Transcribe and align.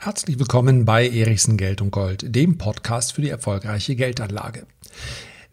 Herzlich 0.00 0.38
willkommen 0.38 0.84
bei 0.84 1.08
Erichsen 1.08 1.56
Geld 1.56 1.82
und 1.82 1.90
Gold, 1.90 2.32
dem 2.32 2.56
Podcast 2.56 3.14
für 3.14 3.20
die 3.20 3.30
erfolgreiche 3.30 3.96
Geldanlage. 3.96 4.64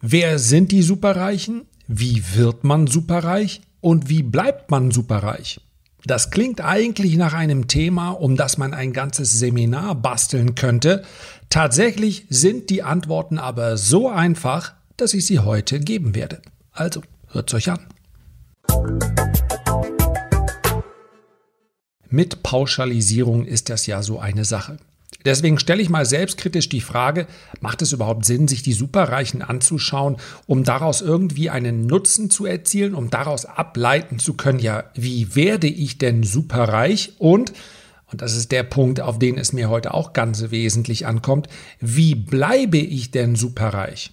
Wer 0.00 0.38
sind 0.38 0.70
die 0.70 0.82
Superreichen? 0.82 1.66
Wie 1.88 2.22
wird 2.36 2.62
man 2.62 2.86
superreich? 2.86 3.60
Und 3.80 4.08
wie 4.08 4.22
bleibt 4.22 4.70
man 4.70 4.92
superreich? 4.92 5.60
Das 6.04 6.30
klingt 6.30 6.60
eigentlich 6.60 7.16
nach 7.16 7.34
einem 7.34 7.66
Thema, 7.66 8.10
um 8.10 8.36
das 8.36 8.56
man 8.56 8.72
ein 8.72 8.92
ganzes 8.92 9.32
Seminar 9.32 9.96
basteln 9.96 10.54
könnte. 10.54 11.02
Tatsächlich 11.50 12.26
sind 12.30 12.70
die 12.70 12.84
Antworten 12.84 13.38
aber 13.38 13.76
so 13.76 14.08
einfach, 14.08 14.74
dass 14.96 15.12
ich 15.12 15.26
sie 15.26 15.40
heute 15.40 15.80
geben 15.80 16.14
werde. 16.14 16.40
Also, 16.70 17.02
hört's 17.32 17.52
euch 17.52 17.68
an. 17.68 17.80
Mit 22.08 22.42
Pauschalisierung 22.42 23.44
ist 23.44 23.68
das 23.68 23.86
ja 23.86 24.02
so 24.02 24.18
eine 24.18 24.44
Sache. 24.44 24.78
Deswegen 25.24 25.58
stelle 25.58 25.82
ich 25.82 25.88
mal 25.88 26.06
selbstkritisch 26.06 26.68
die 26.68 26.80
Frage, 26.80 27.26
macht 27.60 27.82
es 27.82 27.92
überhaupt 27.92 28.24
Sinn, 28.24 28.46
sich 28.46 28.62
die 28.62 28.72
Superreichen 28.72 29.42
anzuschauen, 29.42 30.18
um 30.46 30.62
daraus 30.62 31.00
irgendwie 31.00 31.50
einen 31.50 31.86
Nutzen 31.86 32.30
zu 32.30 32.46
erzielen, 32.46 32.94
um 32.94 33.10
daraus 33.10 33.44
ableiten 33.44 34.20
zu 34.20 34.34
können, 34.34 34.60
ja, 34.60 34.84
wie 34.94 35.34
werde 35.34 35.66
ich 35.66 35.98
denn 35.98 36.22
superreich 36.22 37.14
und, 37.18 37.52
und 38.12 38.22
das 38.22 38.36
ist 38.36 38.52
der 38.52 38.62
Punkt, 38.62 39.00
auf 39.00 39.18
den 39.18 39.36
es 39.36 39.52
mir 39.52 39.68
heute 39.68 39.94
auch 39.94 40.12
ganz 40.12 40.50
wesentlich 40.50 41.06
ankommt, 41.06 41.48
wie 41.80 42.14
bleibe 42.14 42.78
ich 42.78 43.10
denn 43.10 43.34
superreich? 43.34 44.12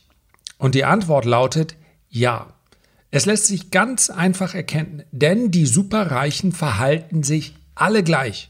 Und 0.58 0.74
die 0.74 0.86
Antwort 0.86 1.26
lautet 1.26 1.76
ja. 2.10 2.48
Es 3.12 3.28
lässt 3.28 3.46
sich 3.46 3.70
ganz 3.70 4.10
einfach 4.10 4.56
erkennen, 4.56 5.04
denn 5.12 5.52
die 5.52 5.68
Superreichen 5.68 6.52
verhalten 6.52 7.22
sich 7.22 7.54
alle 7.76 8.04
gleich. 8.04 8.50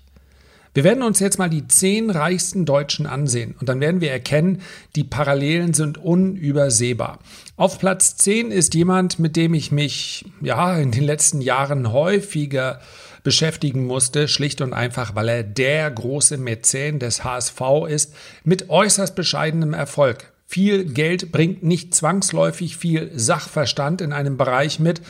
Wir 0.74 0.84
werden 0.84 1.04
uns 1.04 1.20
jetzt 1.20 1.38
mal 1.38 1.52
die 1.52 1.68
zehn 1.68 2.10
reichsten 2.10 2.66
Deutschen 2.66 3.06
ansehen 3.06 3.54
und 3.60 3.70
dann 3.70 3.80
werden 3.80 4.02
wir 4.02 4.12
erkennen, 4.12 4.62
die 4.96 5.04
Parallelen 5.04 5.76
sind 5.76 6.00
unübersehbar. 6.00 7.20
Auf 7.58 7.78
Platz 7.78 8.16
10 8.18 8.50
ist 8.50 8.74
jemand, 8.74 9.20
mit 9.20 9.36
dem 9.36 9.54
ich 9.54 9.72
mich 9.72 10.26
ja 10.42 10.76
in 10.78 10.90
den 10.90 11.04
letzten 11.04 11.42
Jahren 11.42 11.92
häufiger 11.92 12.80
beschäftigen 13.22 13.86
musste, 13.86 14.28
schlicht 14.28 14.62
und 14.62 14.74
einfach, 14.74 15.14
weil 15.14 15.30
er 15.30 15.44
der 15.44 15.92
große 15.92 16.38
Mäzen 16.38 16.98
des 16.98 17.24
HSV 17.24 17.62
ist, 17.88 18.16
mit 18.44 18.70
äußerst 18.70 19.16
bescheidenem 19.16 19.74
Erfolg. 19.74 20.34
Viel 20.48 20.86
Geld 20.86 21.32
bringt 21.32 21.64
nicht 21.64 21.96
zwangsläufig 21.96 22.78
viel 22.78 23.12
Sachverstand 23.16 24.02
in 24.02 24.12
einem 24.12 24.38
Bereich 24.38 24.80
mit, 24.80 25.02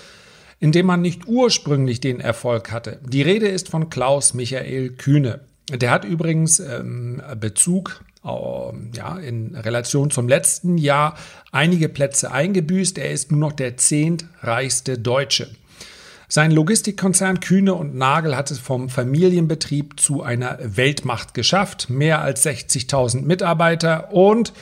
in 0.63 0.71
dem 0.71 0.85
man 0.85 1.01
nicht 1.01 1.27
ursprünglich 1.27 1.99
den 1.99 2.21
Erfolg 2.21 2.71
hatte. 2.71 3.01
Die 3.05 3.21
Rede 3.21 3.49
ist 3.49 3.67
von 3.67 3.89
Klaus 3.89 4.33
Michael 4.33 4.91
Kühne. 4.91 5.41
Der 5.69 5.91
hat 5.91 6.05
übrigens 6.05 6.61
ähm, 6.61 7.21
Bezug 7.37 8.01
äh, 8.23 8.29
ja, 8.95 9.17
in 9.17 9.57
Relation 9.57 10.09
zum 10.09 10.29
letzten 10.29 10.77
Jahr 10.77 11.17
einige 11.51 11.89
Plätze 11.89 12.31
eingebüßt. 12.31 12.97
Er 12.97 13.11
ist 13.11 13.29
nur 13.29 13.41
noch 13.41 13.51
der 13.51 13.75
zehntreichste 13.75 14.97
Deutsche. 14.97 15.49
Sein 16.29 16.51
Logistikkonzern 16.51 17.41
Kühne 17.41 17.73
und 17.73 17.95
Nagel 17.95 18.37
hat 18.37 18.49
es 18.49 18.59
vom 18.59 18.87
Familienbetrieb 18.87 19.99
zu 19.99 20.23
einer 20.23 20.59
Weltmacht 20.63 21.33
geschafft. 21.33 21.89
Mehr 21.89 22.21
als 22.21 22.45
60.000 22.45 23.23
Mitarbeiter 23.23 24.13
und, 24.13 24.53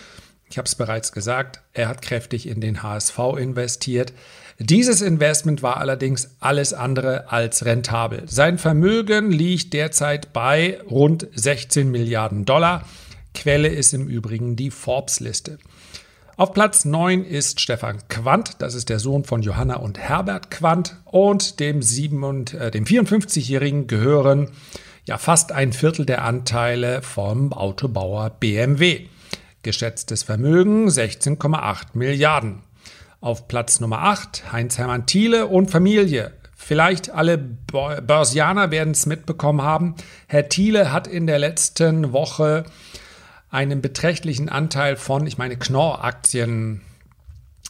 ich 0.52 0.58
habe 0.58 0.68
es 0.68 0.76
bereits 0.76 1.14
gesagt, 1.14 1.62
er 1.74 1.88
hat 1.88 2.02
kräftig 2.02 2.48
in 2.48 2.60
den 2.60 2.84
HSV 2.84 3.18
investiert. 3.38 4.14
Dieses 4.60 5.02
Investment 5.02 5.64
war 5.64 5.78
allerdings 5.78 6.36
alles 6.40 6.74
andere 6.74 7.32
als 7.32 7.66
rentabel. 7.66 8.24
Sein 8.28 8.58
Vermögen 8.58 9.32
liegt 9.32 9.74
derzeit 9.74 10.34
bei 10.34 10.80
rund 10.90 11.28
16 11.34 11.90
Milliarden 11.90 12.46
Dollar. 12.46 12.86
Quelle 13.34 13.70
ist 13.70 13.94
im 13.94 14.08
Übrigen 14.08 14.58
die 14.58 14.72
Forbes-Liste. 14.72 15.58
Auf 16.36 16.54
Platz 16.54 16.86
9 16.86 17.24
ist 17.24 17.62
Stefan 17.62 18.00
Quandt, 18.10 18.56
das 18.60 18.74
ist 18.76 18.90
der 18.90 19.00
Sohn 19.00 19.24
von 19.24 19.42
Johanna 19.42 19.76
und 19.78 20.00
Herbert 20.00 20.52
Quandt 20.52 20.98
und 21.06 21.60
dem, 21.60 21.80
äh, 21.80 22.72
dem 22.72 22.86
54-Jährigen 22.86 23.88
gehören 23.88 24.50
ja 25.06 25.18
fast 25.18 25.52
ein 25.52 25.72
Viertel 25.74 26.06
der 26.06 26.24
Anteile 26.26 27.02
vom 27.02 27.54
Autobauer 27.54 28.32
BMW. 28.40 29.08
Geschätztes 29.64 30.24
Vermögen 30.24 30.88
16,8 30.88 31.90
Milliarden. 31.94 32.64
Auf 33.20 33.48
Platz 33.48 33.80
Nummer 33.80 34.00
8 34.00 34.52
Heinz-Hermann 34.52 35.06
Thiele 35.06 35.46
und 35.46 35.70
Familie. 35.70 36.34
Vielleicht 36.56 37.12
alle 37.12 37.38
Börsianer 37.38 38.72
werden 38.72 38.92
es 38.92 39.06
mitbekommen 39.06 39.62
haben. 39.62 39.94
Herr 40.26 40.50
Thiele 40.50 40.92
hat 40.92 41.06
in 41.06 41.28
der 41.28 41.38
letzten 41.38 42.12
Woche 42.12 42.64
einen 43.52 43.82
beträchtlichen 43.82 44.50
Anteil 44.50 44.96
von, 44.96 45.28
ich 45.28 45.38
meine, 45.38 45.58
Knorr-Aktien 45.58 46.82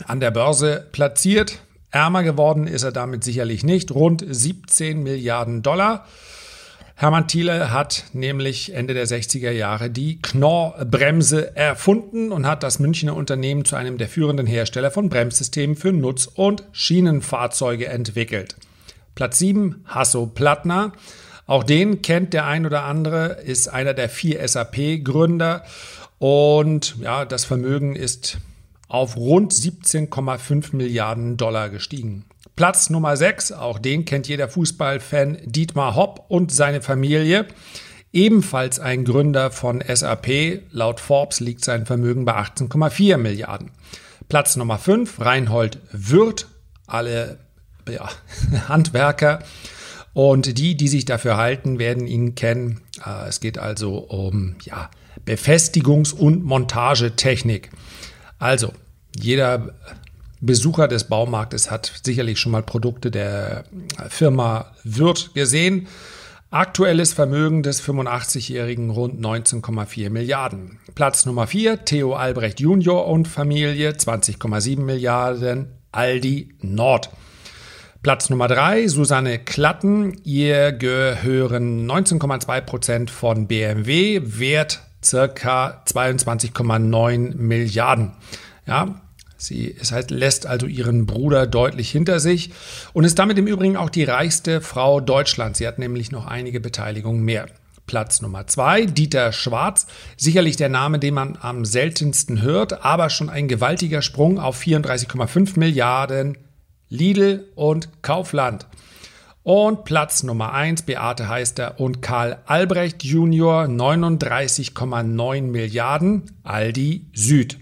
an 0.05 0.21
der 0.21 0.31
Börse 0.31 0.87
platziert. 0.93 1.59
Ärmer 1.89 2.23
geworden 2.23 2.67
ist 2.67 2.83
er 2.83 2.93
damit 2.93 3.25
sicherlich 3.25 3.65
nicht. 3.65 3.91
Rund 3.91 4.23
17 4.25 5.03
Milliarden 5.03 5.61
Dollar. 5.61 6.07
Hermann 6.95 7.27
Thiele 7.27 7.71
hat 7.71 8.05
nämlich 8.13 8.73
Ende 8.73 8.93
der 8.93 9.07
60er 9.07 9.51
Jahre 9.51 9.89
die 9.89 10.21
Knorr-Bremse 10.21 11.55
erfunden 11.55 12.31
und 12.31 12.45
hat 12.45 12.63
das 12.63 12.79
Münchner 12.79 13.15
Unternehmen 13.15 13.65
zu 13.65 13.75
einem 13.75 13.97
der 13.97 14.07
führenden 14.07 14.45
Hersteller 14.45 14.91
von 14.91 15.09
Bremssystemen 15.09 15.75
für 15.75 15.91
Nutz- 15.91 16.27
und 16.27 16.63
Schienenfahrzeuge 16.71 17.87
entwickelt. 17.87 18.55
Platz 19.15 19.39
7, 19.39 19.83
Hasso 19.85 20.27
Plattner. 20.27 20.93
Auch 21.47 21.63
den 21.63 22.01
kennt 22.01 22.33
der 22.33 22.45
ein 22.45 22.65
oder 22.65 22.83
andere, 22.83 23.41
ist 23.43 23.67
einer 23.67 23.93
der 23.93 24.09
vier 24.09 24.47
SAP-Gründer 24.47 25.63
und 26.19 26.97
ja, 27.01 27.25
das 27.25 27.45
Vermögen 27.45 27.95
ist 27.95 28.37
auf 28.87 29.17
rund 29.17 29.53
17,5 29.53 30.75
Milliarden 30.75 31.35
Dollar 31.35 31.69
gestiegen. 31.69 32.25
Platz 32.55 32.89
Nummer 32.89 33.17
6, 33.17 33.53
auch 33.53 33.79
den 33.79 34.05
kennt 34.05 34.27
jeder 34.27 34.49
Fußballfan, 34.49 35.37
Dietmar 35.45 35.95
Hopp 35.95 36.25
und 36.27 36.51
seine 36.51 36.81
Familie. 36.81 37.47
Ebenfalls 38.13 38.79
ein 38.79 39.05
Gründer 39.05 39.51
von 39.51 39.81
SAP. 39.87 40.63
Laut 40.71 40.99
Forbes 40.99 41.39
liegt 41.39 41.63
sein 41.63 41.85
Vermögen 41.85 42.25
bei 42.25 42.35
18,4 42.35 43.17
Milliarden. 43.17 43.71
Platz 44.27 44.55
Nummer 44.55 44.77
5, 44.77 45.19
Reinhold 45.21 45.79
Wirth. 45.91 46.47
Alle 46.87 47.39
ja, 47.89 48.09
Handwerker 48.67 49.39
und 50.13 50.57
die, 50.57 50.75
die 50.75 50.87
sich 50.87 51.05
dafür 51.05 51.37
halten, 51.37 51.79
werden 51.79 52.07
ihn 52.07 52.35
kennen. 52.35 52.81
Äh, 53.05 53.29
es 53.29 53.39
geht 53.39 53.57
also 53.57 53.97
um 53.97 54.55
ja, 54.63 54.89
Befestigungs- 55.25 56.13
und 56.13 56.43
Montagetechnik. 56.43 57.71
Also, 58.39 58.73
jeder 59.15 59.73
Besucher 60.41 60.87
des 60.87 61.03
Baumarktes 61.03 61.69
hat 61.69 62.01
sicherlich 62.03 62.39
schon 62.39 62.51
mal 62.51 62.63
Produkte 62.63 63.11
der 63.11 63.63
Firma 64.09 64.71
Wirth 64.83 65.33
gesehen. 65.33 65.87
Aktuelles 66.49 67.13
Vermögen 67.13 67.63
des 67.63 67.81
85-Jährigen 67.81 68.89
rund 68.89 69.23
19,4 69.23 70.09
Milliarden. 70.09 70.79
Platz 70.95 71.25
Nummer 71.25 71.47
4, 71.47 71.85
Theo 71.85 72.13
Albrecht 72.13 72.59
Junior 72.59 73.07
und 73.07 73.27
Familie 73.27 73.91
20,7 73.91 74.81
Milliarden, 74.81 75.67
Aldi 75.91 76.49
Nord. 76.59 77.09
Platz 78.01 78.29
Nummer 78.31 78.47
3, 78.47 78.87
Susanne 78.87 79.37
Klatten. 79.37 80.19
Ihr 80.23 80.71
gehören 80.71 81.89
19,2 81.89 82.61
Prozent 82.61 83.11
von 83.11 83.47
BMW, 83.47 84.21
Wert 84.23 84.81
circa 85.03 85.83
22,9 85.85 87.35
Milliarden. 87.37 88.13
Ja, 88.65 89.01
Sie 89.41 89.75
es 89.79 89.91
heißt, 89.91 90.11
lässt 90.11 90.45
also 90.45 90.67
ihren 90.67 91.07
Bruder 91.07 91.47
deutlich 91.47 91.89
hinter 91.89 92.19
sich 92.19 92.51
und 92.93 93.05
ist 93.05 93.17
damit 93.17 93.39
im 93.39 93.47
Übrigen 93.47 93.75
auch 93.75 93.89
die 93.89 94.03
reichste 94.03 94.61
Frau 94.61 94.99
Deutschlands. 94.99 95.57
Sie 95.57 95.67
hat 95.67 95.79
nämlich 95.79 96.11
noch 96.11 96.27
einige 96.27 96.59
Beteiligungen 96.59 97.23
mehr. 97.23 97.47
Platz 97.87 98.21
Nummer 98.21 98.45
zwei, 98.45 98.85
Dieter 98.85 99.31
Schwarz. 99.31 99.87
Sicherlich 100.15 100.57
der 100.57 100.69
Name, 100.69 100.99
den 100.99 101.15
man 101.15 101.39
am 101.41 101.65
seltensten 101.65 102.41
hört, 102.41 102.85
aber 102.85 103.09
schon 103.09 103.31
ein 103.31 103.47
gewaltiger 103.47 104.03
Sprung 104.03 104.39
auf 104.39 104.61
34,5 104.61 105.57
Milliarden 105.57 106.37
Lidl 106.89 107.49
und 107.55 107.89
Kaufland. 108.03 108.67
Und 109.41 109.85
Platz 109.85 110.21
Nummer 110.21 110.53
1, 110.53 110.83
Beate 110.83 111.27
Heister 111.27 111.79
und 111.79 112.03
Karl 112.03 112.37
Albrecht 112.45 113.03
Junior, 113.03 113.63
39,9 113.63 115.41
Milliarden, 115.41 116.31
Aldi 116.43 117.07
Süd. 117.13 117.57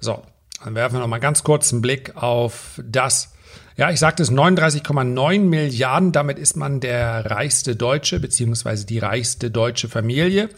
So, 0.00 0.22
dann 0.64 0.74
werfen 0.74 0.96
wir 0.96 1.00
noch 1.00 1.08
mal 1.08 1.18
ganz 1.18 1.44
kurz 1.44 1.72
einen 1.72 1.82
Blick 1.82 2.16
auf 2.16 2.80
das. 2.82 3.34
Ja, 3.76 3.90
ich 3.90 4.00
sagte 4.00 4.22
es 4.22 4.32
39,9 4.32 5.40
Milliarden. 5.40 6.12
Damit 6.12 6.38
ist 6.38 6.56
man 6.56 6.80
der 6.80 7.30
reichste 7.30 7.76
Deutsche 7.76 8.18
beziehungsweise 8.18 8.86
die 8.86 8.98
reichste 8.98 9.50
deutsche 9.50 9.90
Familie. 9.90 10.48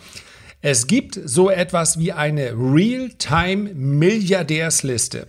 Es 0.62 0.86
gibt 0.86 1.18
so 1.24 1.50
etwas 1.50 1.98
wie 1.98 2.12
eine 2.12 2.52
Real-Time-Milliardärsliste. 2.52 5.26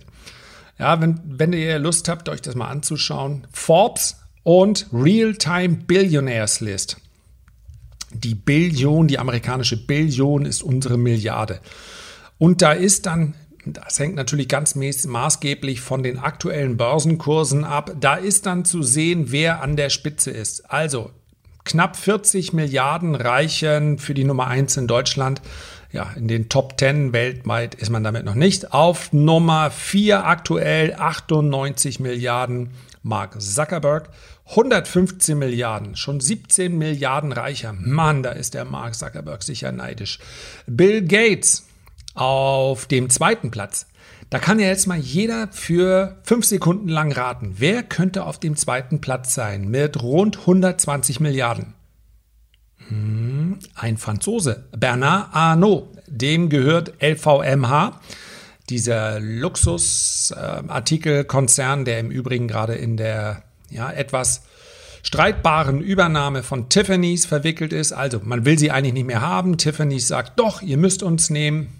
Ja, 0.78 1.00
wenn, 1.00 1.18
wenn 1.24 1.52
ihr 1.52 1.80
Lust 1.80 2.08
habt, 2.08 2.28
euch 2.28 2.40
das 2.40 2.54
mal 2.54 2.68
anzuschauen. 2.68 3.48
Forbes 3.52 4.18
und 4.44 4.86
Real-Time 4.92 5.78
Billionaires 5.86 6.60
List. 6.60 6.98
Die 8.12 8.36
Billion, 8.36 9.08
die 9.08 9.18
amerikanische 9.18 9.76
Billion 9.76 10.46
ist 10.46 10.62
unsere 10.62 10.96
Milliarde. 10.96 11.58
Und 12.38 12.62
da 12.62 12.72
ist 12.72 13.06
dann, 13.06 13.34
das 13.64 13.98
hängt 13.98 14.14
natürlich 14.14 14.48
ganz 14.48 14.74
maßgeblich 14.74 15.80
von 15.80 16.02
den 16.02 16.18
aktuellen 16.18 16.76
Börsenkursen 16.76 17.64
ab, 17.64 17.92
da 18.00 18.14
ist 18.14 18.46
dann 18.46 18.64
zu 18.64 18.82
sehen, 18.82 19.30
wer 19.30 19.62
an 19.62 19.76
der 19.76 19.90
Spitze 19.90 20.30
ist. 20.30 20.70
Also 20.70 21.10
knapp 21.64 21.96
40 21.96 22.52
Milliarden 22.52 23.14
reichen 23.14 23.98
für 23.98 24.14
die 24.14 24.24
Nummer 24.24 24.46
1 24.46 24.76
in 24.76 24.86
Deutschland. 24.86 25.42
Ja, 25.90 26.10
in 26.16 26.28
den 26.28 26.48
Top 26.48 26.78
10 26.78 27.12
weltweit 27.12 27.74
ist 27.74 27.90
man 27.90 28.04
damit 28.04 28.24
noch 28.24 28.34
nicht. 28.34 28.72
Auf 28.72 29.12
Nummer 29.12 29.70
4 29.70 30.26
aktuell 30.26 30.94
98 30.94 31.98
Milliarden 32.00 32.70
Mark 33.02 33.40
Zuckerberg. 33.40 34.10
115 34.50 35.38
Milliarden, 35.38 35.94
schon 35.94 36.20
17 36.20 36.76
Milliarden 36.76 37.32
reicher. 37.32 37.74
Mann, 37.78 38.22
da 38.22 38.30
ist 38.30 38.54
der 38.54 38.64
Mark 38.64 38.94
Zuckerberg 38.94 39.42
sicher 39.42 39.72
neidisch. 39.72 40.18
Bill 40.66 41.02
Gates 41.02 41.67
auf 42.18 42.86
dem 42.86 43.10
zweiten 43.10 43.50
Platz. 43.50 43.86
Da 44.30 44.38
kann 44.38 44.60
ja 44.60 44.66
jetzt 44.66 44.86
mal 44.86 44.98
jeder 44.98 45.48
für 45.52 46.18
fünf 46.22 46.44
Sekunden 46.44 46.88
lang 46.88 47.12
raten. 47.12 47.54
Wer 47.58 47.82
könnte 47.82 48.24
auf 48.24 48.38
dem 48.38 48.56
zweiten 48.56 49.00
Platz 49.00 49.34
sein 49.34 49.68
mit 49.68 50.02
rund 50.02 50.40
120 50.40 51.20
Milliarden? 51.20 51.72
Hm, 52.88 53.58
ein 53.74 53.96
Franzose, 53.96 54.66
Bernard 54.76 55.34
Arnault. 55.34 55.88
Dem 56.06 56.50
gehört 56.50 56.92
LVMH, 57.02 58.00
dieser 58.68 59.18
Luxusartikelkonzern, 59.20 61.84
der 61.84 62.00
im 62.00 62.10
Übrigen 62.10 62.48
gerade 62.48 62.74
in 62.74 62.96
der 62.96 63.44
ja, 63.70 63.88
etwas 63.90 64.42
streitbaren 65.02 65.80
Übernahme 65.80 66.42
von 66.42 66.68
Tiffany's 66.68 67.24
verwickelt 67.24 67.72
ist. 67.72 67.92
Also 67.92 68.20
man 68.22 68.44
will 68.44 68.58
sie 68.58 68.70
eigentlich 68.70 68.94
nicht 68.94 69.06
mehr 69.06 69.22
haben. 69.22 69.56
Tiffany's 69.56 70.08
sagt, 70.08 70.38
doch, 70.38 70.60
ihr 70.60 70.76
müsst 70.76 71.02
uns 71.02 71.30
nehmen. 71.30 71.77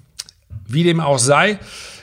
Wie 0.68 0.84
dem 0.84 1.00
auch 1.00 1.18
sei, 1.18 1.58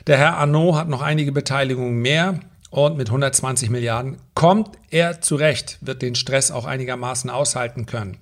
der 0.08 0.18
Herr 0.18 0.38
Arnaud 0.38 0.76
hat 0.76 0.90
noch 0.90 1.04
einige 1.04 1.32
Beteiligungen 1.32 2.02
mehr 2.02 2.40
und 2.72 2.98
mit 2.98 3.08
120 3.10 3.70
Milliarden 3.70 4.18
kommt 4.34 4.72
er 4.90 5.22
zurecht, 5.22 5.78
wird 5.82 6.02
den 6.02 6.16
Stress 6.16 6.50
auch 6.50 6.66
einigermaßen 6.66 7.30
aushalten 7.30 7.86
können. 7.86 8.18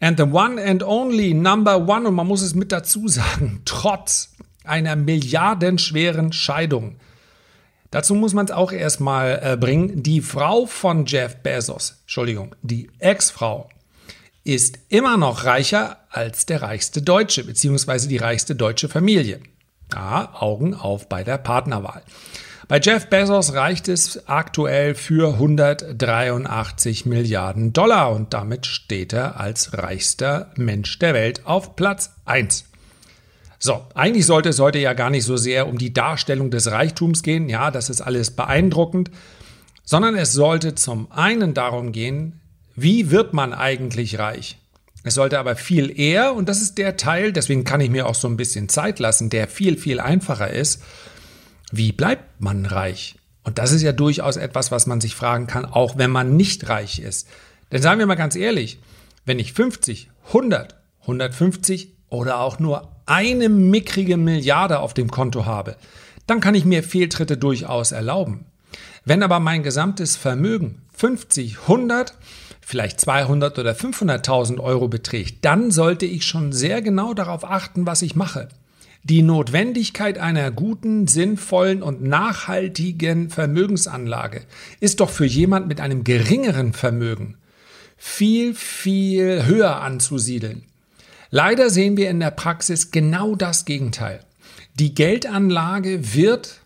And 0.00 0.18
the 0.18 0.24
one 0.24 0.62
and 0.62 0.84
only 0.84 1.34
number 1.34 1.76
one, 1.76 2.08
und 2.08 2.14
man 2.14 2.26
muss 2.28 2.42
es 2.42 2.54
mit 2.54 2.70
dazu 2.70 3.08
sagen, 3.08 3.62
trotz 3.64 4.30
einer 4.64 4.94
milliardenschweren 4.94 6.32
Scheidung. 6.32 6.96
Dazu 7.90 8.14
muss 8.14 8.34
man 8.34 8.46
es 8.46 8.52
auch 8.52 8.72
erstmal 8.72 9.40
äh, 9.42 9.56
bringen. 9.56 10.02
Die 10.02 10.20
Frau 10.20 10.66
von 10.66 11.06
Jeff 11.06 11.36
Bezos, 11.36 12.02
Entschuldigung, 12.02 12.54
die 12.62 12.88
Ex-Frau, 13.00 13.68
ist 14.44 14.78
immer 14.88 15.16
noch 15.16 15.44
reicher 15.44 15.98
als 16.08 16.46
der 16.46 16.62
reichste 16.62 17.02
Deutsche, 17.02 17.44
beziehungsweise 17.44 18.08
die 18.08 18.16
reichste 18.16 18.54
deutsche 18.54 18.88
Familie. 18.88 19.40
Ja, 19.94 20.32
Augen 20.38 20.74
auf 20.74 21.08
bei 21.08 21.24
der 21.24 21.38
Partnerwahl. 21.38 22.02
Bei 22.68 22.80
Jeff 22.80 23.08
Bezos 23.10 23.52
reicht 23.52 23.88
es 23.88 24.28
aktuell 24.28 24.94
für 24.94 25.34
183 25.34 27.04
Milliarden 27.04 27.72
Dollar 27.72 28.12
und 28.12 28.32
damit 28.32 28.66
steht 28.66 29.12
er 29.12 29.38
als 29.38 29.76
reichster 29.76 30.50
Mensch 30.56 30.98
der 30.98 31.12
Welt 31.12 31.42
auf 31.44 31.76
Platz 31.76 32.14
1. 32.24 32.64
So, 33.58 33.84
eigentlich 33.94 34.26
sollte 34.26 34.48
es 34.48 34.58
heute 34.58 34.78
ja 34.78 34.94
gar 34.94 35.10
nicht 35.10 35.24
so 35.24 35.36
sehr 35.36 35.68
um 35.68 35.76
die 35.76 35.92
Darstellung 35.92 36.50
des 36.50 36.70
Reichtums 36.70 37.22
gehen, 37.22 37.48
ja, 37.48 37.70
das 37.70 37.90
ist 37.90 38.00
alles 38.00 38.30
beeindruckend, 38.30 39.10
sondern 39.84 40.16
es 40.16 40.32
sollte 40.32 40.74
zum 40.74 41.12
einen 41.12 41.54
darum 41.54 41.92
gehen, 41.92 42.40
wie 42.74 43.10
wird 43.10 43.34
man 43.34 43.52
eigentlich 43.52 44.18
reich? 44.18 44.58
Es 45.04 45.14
sollte 45.14 45.38
aber 45.38 45.56
viel 45.56 45.98
eher, 45.98 46.34
und 46.34 46.48
das 46.48 46.62
ist 46.62 46.78
der 46.78 46.96
Teil, 46.96 47.32
deswegen 47.32 47.64
kann 47.64 47.80
ich 47.80 47.90
mir 47.90 48.06
auch 48.06 48.14
so 48.14 48.28
ein 48.28 48.36
bisschen 48.36 48.68
Zeit 48.68 48.98
lassen, 48.98 49.30
der 49.30 49.48
viel, 49.48 49.76
viel 49.76 49.98
einfacher 49.98 50.50
ist, 50.50 50.82
wie 51.72 51.92
bleibt 51.92 52.40
man 52.40 52.66
reich? 52.66 53.16
Und 53.44 53.58
das 53.58 53.72
ist 53.72 53.82
ja 53.82 53.92
durchaus 53.92 54.36
etwas, 54.36 54.70
was 54.70 54.86
man 54.86 55.00
sich 55.00 55.16
fragen 55.16 55.46
kann, 55.46 55.64
auch 55.64 55.98
wenn 55.98 56.10
man 56.10 56.36
nicht 56.36 56.68
reich 56.68 57.00
ist. 57.00 57.28
Denn 57.72 57.82
sagen 57.82 57.98
wir 57.98 58.06
mal 58.06 58.14
ganz 58.14 58.36
ehrlich, 58.36 58.78
wenn 59.24 59.38
ich 59.38 59.52
50, 59.52 60.10
100, 60.28 60.76
150 61.02 61.96
oder 62.08 62.38
auch 62.40 62.58
nur 62.58 62.92
eine 63.06 63.48
mickrige 63.48 64.16
Milliarde 64.16 64.78
auf 64.78 64.94
dem 64.94 65.10
Konto 65.10 65.46
habe, 65.46 65.76
dann 66.26 66.40
kann 66.40 66.54
ich 66.54 66.64
mir 66.64 66.82
Fehltritte 66.82 67.36
durchaus 67.36 67.90
erlauben. 67.90 68.46
Wenn 69.04 69.22
aber 69.22 69.40
mein 69.40 69.62
gesamtes 69.62 70.16
Vermögen 70.16 70.82
50, 70.94 71.62
100 71.62 72.14
vielleicht 72.62 73.00
200 73.00 73.58
oder 73.58 73.72
500.000 73.72 74.58
Euro 74.60 74.88
beträgt, 74.88 75.44
dann 75.44 75.70
sollte 75.70 76.06
ich 76.06 76.24
schon 76.24 76.52
sehr 76.52 76.80
genau 76.80 77.12
darauf 77.12 77.44
achten, 77.44 77.86
was 77.86 78.02
ich 78.02 78.16
mache. 78.16 78.48
Die 79.04 79.22
Notwendigkeit 79.22 80.16
einer 80.18 80.52
guten, 80.52 81.08
sinnvollen 81.08 81.82
und 81.82 82.02
nachhaltigen 82.02 83.30
Vermögensanlage 83.30 84.42
ist 84.78 85.00
doch 85.00 85.10
für 85.10 85.26
jemand 85.26 85.66
mit 85.66 85.80
einem 85.80 86.04
geringeren 86.04 86.72
Vermögen 86.72 87.36
viel, 87.96 88.54
viel 88.54 89.44
höher 89.44 89.80
anzusiedeln. 89.80 90.64
Leider 91.30 91.68
sehen 91.70 91.96
wir 91.96 92.10
in 92.10 92.20
der 92.20 92.30
Praxis 92.30 92.90
genau 92.90 93.34
das 93.34 93.64
Gegenteil. 93.64 94.20
Die 94.74 94.94
Geldanlage 94.94 96.14
wird, 96.14 96.60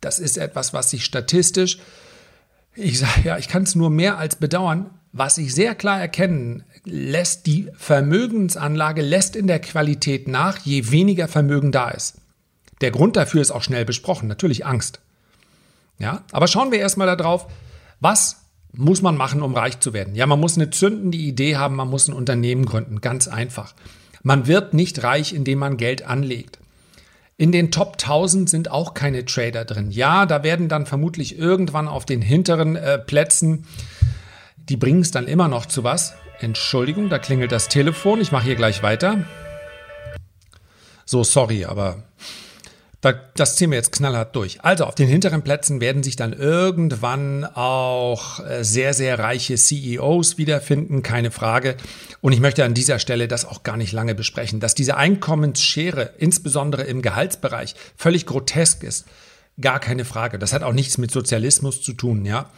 das 0.00 0.18
ist 0.18 0.38
etwas, 0.38 0.72
was 0.72 0.90
sich 0.90 1.04
statistisch, 1.04 1.78
ich 2.74 2.98
sage 2.98 3.22
ja, 3.24 3.38
ich 3.38 3.48
kann 3.48 3.62
es 3.62 3.74
nur 3.74 3.90
mehr 3.90 4.18
als 4.18 4.36
bedauern, 4.36 4.90
was 5.14 5.36
sich 5.36 5.54
sehr 5.54 5.76
klar 5.76 6.00
erkennen 6.00 6.64
lässt, 6.84 7.46
die 7.46 7.70
Vermögensanlage 7.76 9.00
lässt 9.00 9.36
in 9.36 9.46
der 9.46 9.60
Qualität 9.60 10.26
nach, 10.26 10.58
je 10.58 10.90
weniger 10.90 11.28
Vermögen 11.28 11.70
da 11.70 11.88
ist. 11.90 12.16
Der 12.80 12.90
Grund 12.90 13.16
dafür 13.16 13.40
ist 13.40 13.52
auch 13.52 13.62
schnell 13.62 13.84
besprochen, 13.84 14.28
natürlich 14.28 14.66
Angst. 14.66 15.00
Ja, 16.00 16.24
aber 16.32 16.48
schauen 16.48 16.72
wir 16.72 16.80
erstmal 16.80 17.16
darauf, 17.16 17.46
was 18.00 18.42
muss 18.72 19.02
man 19.02 19.16
machen, 19.16 19.40
um 19.40 19.54
reich 19.54 19.78
zu 19.78 19.92
werden? 19.92 20.16
Ja, 20.16 20.26
man 20.26 20.40
muss 20.40 20.56
eine 20.56 20.70
zündende 20.70 21.16
Idee 21.16 21.56
haben, 21.56 21.76
man 21.76 21.88
muss 21.88 22.08
ein 22.08 22.12
Unternehmen 22.12 22.66
gründen, 22.66 23.00
ganz 23.00 23.28
einfach. 23.28 23.74
Man 24.24 24.48
wird 24.48 24.74
nicht 24.74 25.04
reich, 25.04 25.32
indem 25.32 25.60
man 25.60 25.76
Geld 25.76 26.04
anlegt. 26.04 26.58
In 27.36 27.52
den 27.52 27.70
Top 27.70 27.98
1000 28.00 28.50
sind 28.50 28.70
auch 28.70 28.94
keine 28.94 29.24
Trader 29.24 29.64
drin. 29.64 29.92
Ja, 29.92 30.26
da 30.26 30.42
werden 30.42 30.68
dann 30.68 30.86
vermutlich 30.86 31.38
irgendwann 31.38 31.86
auf 31.86 32.04
den 32.04 32.20
hinteren 32.20 32.74
äh, 32.74 32.98
Plätzen 32.98 33.64
die 34.68 34.76
bringen 34.76 35.00
es 35.00 35.10
dann 35.10 35.26
immer 35.26 35.48
noch 35.48 35.66
zu 35.66 35.84
was. 35.84 36.14
Entschuldigung, 36.40 37.08
da 37.08 37.18
klingelt 37.18 37.52
das 37.52 37.68
Telefon. 37.68 38.20
Ich 38.20 38.32
mache 38.32 38.44
hier 38.44 38.56
gleich 38.56 38.82
weiter. 38.82 39.24
So, 41.04 41.22
sorry, 41.22 41.64
aber 41.64 42.02
das 43.34 43.56
ziehen 43.56 43.70
wir 43.70 43.76
jetzt 43.76 43.92
knallhart 43.92 44.34
durch. 44.34 44.64
Also 44.64 44.84
auf 44.84 44.94
den 44.94 45.08
hinteren 45.08 45.42
Plätzen 45.42 45.82
werden 45.82 46.02
sich 46.02 46.16
dann 46.16 46.32
irgendwann 46.32 47.44
auch 47.44 48.40
äh, 48.40 48.64
sehr, 48.64 48.94
sehr 48.94 49.18
reiche 49.18 49.56
CEOs 49.56 50.38
wiederfinden, 50.38 51.02
keine 51.02 51.30
Frage. 51.30 51.76
Und 52.22 52.32
ich 52.32 52.40
möchte 52.40 52.64
an 52.64 52.72
dieser 52.72 52.98
Stelle 52.98 53.28
das 53.28 53.44
auch 53.44 53.62
gar 53.62 53.76
nicht 53.76 53.92
lange 53.92 54.14
besprechen, 54.14 54.58
dass 54.58 54.74
diese 54.74 54.96
Einkommensschere, 54.96 56.14
insbesondere 56.16 56.84
im 56.84 57.02
Gehaltsbereich, 57.02 57.74
völlig 57.94 58.24
grotesk 58.24 58.82
ist. 58.82 59.04
Gar 59.60 59.80
keine 59.80 60.06
Frage. 60.06 60.38
Das 60.38 60.54
hat 60.54 60.62
auch 60.62 60.72
nichts 60.72 60.96
mit 60.96 61.10
Sozialismus 61.10 61.82
zu 61.82 61.92
tun, 61.92 62.24
ja 62.24 62.50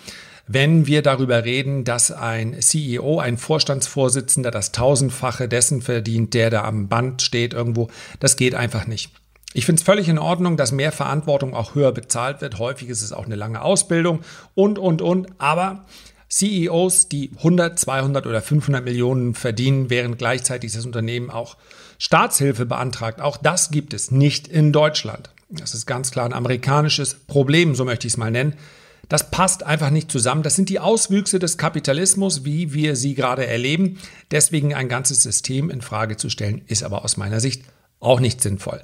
wenn 0.47 0.87
wir 0.87 1.03
darüber 1.03 1.45
reden, 1.45 1.85
dass 1.85 2.13
ein 2.13 2.61
CEO, 2.61 3.19
ein 3.19 3.37
Vorstandsvorsitzender 3.37 4.51
das 4.51 4.73
Tausendfache 4.73 5.49
dessen 5.49 5.83
verdient, 5.83 6.35
der 6.35 6.51
da 6.51 6.65
am 6.65 6.89
Band 6.89 7.23
steht 7.23 7.53
irgendwo. 7.53 7.89
Das 8.21 8.37
geht 8.37 8.55
einfach 8.55 8.87
nicht. 8.87 9.11
Ich 9.55 9.65
finde 9.65 9.81
es 9.81 9.87
völlig 9.87 10.09
in 10.09 10.19
Ordnung, 10.19 10.57
dass 10.57 10.71
mehr 10.71 10.93
Verantwortung 10.93 11.55
auch 11.55 11.75
höher 11.75 11.93
bezahlt 11.93 12.43
wird. 12.43 12.59
Häufig 12.59 12.89
ist 12.89 13.03
es 13.03 13.13
auch 13.13 13.25
eine 13.25 13.37
lange 13.37 13.63
Ausbildung 13.63 14.21
und, 14.55 14.79
und, 14.79 15.03
und. 15.03 15.29
Aber 15.39 15.85
CEOs, 16.29 17.09
die 17.09 17.31
100, 17.39 17.79
200 17.79 18.27
oder 18.27 18.43
500 18.43 18.85
Millionen 18.85 19.35
verdienen, 19.35 19.91
während 19.91 20.19
gleichzeitig 20.19 20.73
das 20.73 20.85
Unternehmen 20.85 21.31
auch 21.31 21.57
Staatshilfe 21.99 22.67
beantragt, 22.67 23.21
auch 23.21 23.37
das 23.37 23.71
gibt 23.71 23.95
es 23.95 24.11
nicht 24.11 24.47
in 24.47 24.73
Deutschland. 24.73 25.31
Das 25.49 25.75
ist 25.75 25.87
ganz 25.87 26.11
klar 26.11 26.27
ein 26.27 26.33
amerikanisches 26.33 27.15
Problem, 27.15 27.75
so 27.75 27.85
möchte 27.85 28.07
ich 28.07 28.15
es 28.15 28.17
mal 28.17 28.31
nennen. 28.31 28.55
Das 29.09 29.31
passt 29.31 29.63
einfach 29.63 29.91
nicht 29.91 30.11
zusammen. 30.11 30.43
Das 30.43 30.57
sind 30.57 30.69
die 30.69 30.81
Auswüchse 30.81 31.39
des 31.39 31.59
Kapitalismus, 31.59 32.45
wie 32.45 32.73
wir 32.73 32.97
sie 32.97 33.15
gerade 33.15 33.47
erleben. 33.47 33.99
Deswegen 34.31 34.75
ein 34.75 34.89
ganzes 34.89 35.23
System 35.23 35.71
in 35.71 35.81
Frage 35.81 36.17
zu 36.17 36.29
stellen, 36.29 36.63
ist 36.67 36.83
aber 36.83 37.05
aus 37.05 37.17
meiner 37.17 37.41
Sicht 37.41 37.63
auch 38.01 38.21
nicht 38.21 38.41
sinnvoll. 38.41 38.83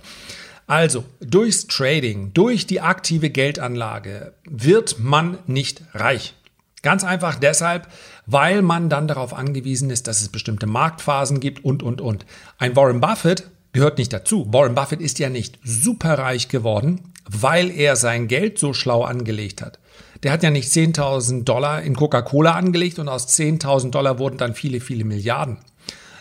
Also, 0.67 1.05
durchs 1.21 1.67
Trading, 1.67 2.33
durch 2.33 2.67
die 2.67 2.81
aktive 2.81 3.31
Geldanlage 3.31 4.35
wird 4.49 4.99
man 5.01 5.39
nicht 5.47 5.83
reich. 5.93 6.35
Ganz 6.83 7.05
einfach 7.05 7.37
deshalb, 7.37 7.89
weil 8.27 8.63
man 8.63 8.89
dann 8.89 9.07
darauf 9.09 9.35
angewiesen 9.35 9.91
ist, 9.91 10.07
dass 10.07 10.21
es 10.21 10.29
bestimmte 10.29 10.67
Marktphasen 10.67 11.41
gibt 11.41 11.65
und, 11.65 11.83
und, 11.83 12.01
und. 12.01 12.27
Ein 12.59 12.75
Warren 12.75 13.01
Buffett 13.01 13.45
gehört 13.73 13.99
nicht 13.99 14.13
dazu. 14.13 14.53
Warren 14.53 14.75
Buffett 14.75 15.01
ist 15.01 15.19
ja 15.19 15.29
nicht 15.29 15.59
superreich 15.65 16.49
geworden, 16.49 17.13
weil 17.29 17.71
er 17.71 17.97
sein 17.97 18.27
Geld 18.29 18.59
so 18.59 18.73
schlau 18.73 19.05
angelegt 19.05 19.63
hat. 19.63 19.79
Der 20.23 20.33
hat 20.33 20.43
ja 20.43 20.51
nicht 20.51 20.71
10.000 20.71 21.45
Dollar 21.45 21.83
in 21.83 21.97
Coca-Cola 21.97 22.53
angelegt 22.53 22.99
und 22.99 23.09
aus 23.09 23.29
10.000 23.29 23.91
Dollar 23.91 24.19
wurden 24.19 24.39
dann 24.39 24.55
viele, 24.55 24.81
viele 24.81 25.05
Milliarden. 25.05 25.59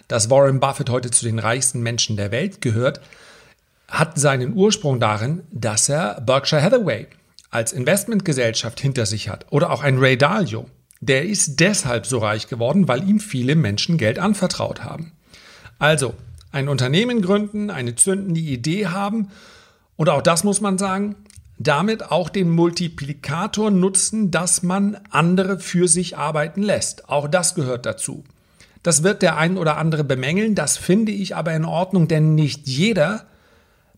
dass 0.08 0.30
Warren 0.30 0.60
Buffett 0.60 0.90
heute 0.90 1.10
zu 1.10 1.24
den 1.24 1.40
reichsten 1.40 1.82
Menschen 1.82 2.18
der 2.18 2.32
Welt 2.32 2.60
gehört, 2.60 3.00
hat 3.88 4.20
seinen 4.20 4.54
Ursprung 4.54 5.00
darin, 5.00 5.44
dass 5.52 5.88
er 5.88 6.20
Berkshire 6.20 6.62
Hathaway 6.62 7.08
als 7.50 7.72
Investmentgesellschaft 7.72 8.82
hinter 8.82 9.06
sich 9.06 9.30
hat 9.30 9.46
oder 9.52 9.72
auch 9.72 9.84
ein 9.84 10.00
Ray 10.00 10.18
Dalio. 10.18 10.66
Der 11.00 11.24
ist 11.24 11.62
deshalb 11.62 12.06
so 12.06 12.18
reich 12.18 12.48
geworden, 12.48 12.90
weil 12.90 13.08
ihm 13.08 13.22
viele 13.22 13.56
Menschen 13.56 13.98
Geld 13.98 14.20
anvertraut 14.20 14.84
haben. 14.84 15.14
Also, 15.80 16.14
ein 16.52 16.68
Unternehmen 16.68 17.22
gründen, 17.22 17.70
eine 17.70 17.96
zündende 17.96 18.42
Idee 18.42 18.88
haben 18.88 19.30
und 19.96 20.10
auch 20.10 20.22
das 20.22 20.44
muss 20.44 20.60
man 20.60 20.78
sagen, 20.78 21.16
damit 21.64 22.12
auch 22.12 22.30
den 22.30 22.50
Multiplikator 22.50 23.72
nutzen, 23.72 24.32
dass 24.32 24.64
man 24.64 24.98
andere 25.10 25.60
für 25.60 25.88
sich 25.88 26.18
arbeiten 26.18 26.62
lässt. 26.62 27.10
Auch 27.10 27.28
das 27.28 27.56
gehört 27.56 27.86
dazu. 27.86 28.24
Das 28.84 29.04
wird 29.04 29.22
der 29.22 29.38
ein 29.38 29.58
oder 29.58 29.78
andere 29.78 30.04
bemängeln, 30.04 30.56
das 30.56 30.78
finde 30.78 31.12
ich 31.12 31.36
aber 31.36 31.54
in 31.54 31.66
Ordnung, 31.66 32.08
denn 32.08 32.34
nicht 32.34 32.68
jeder 32.68 33.26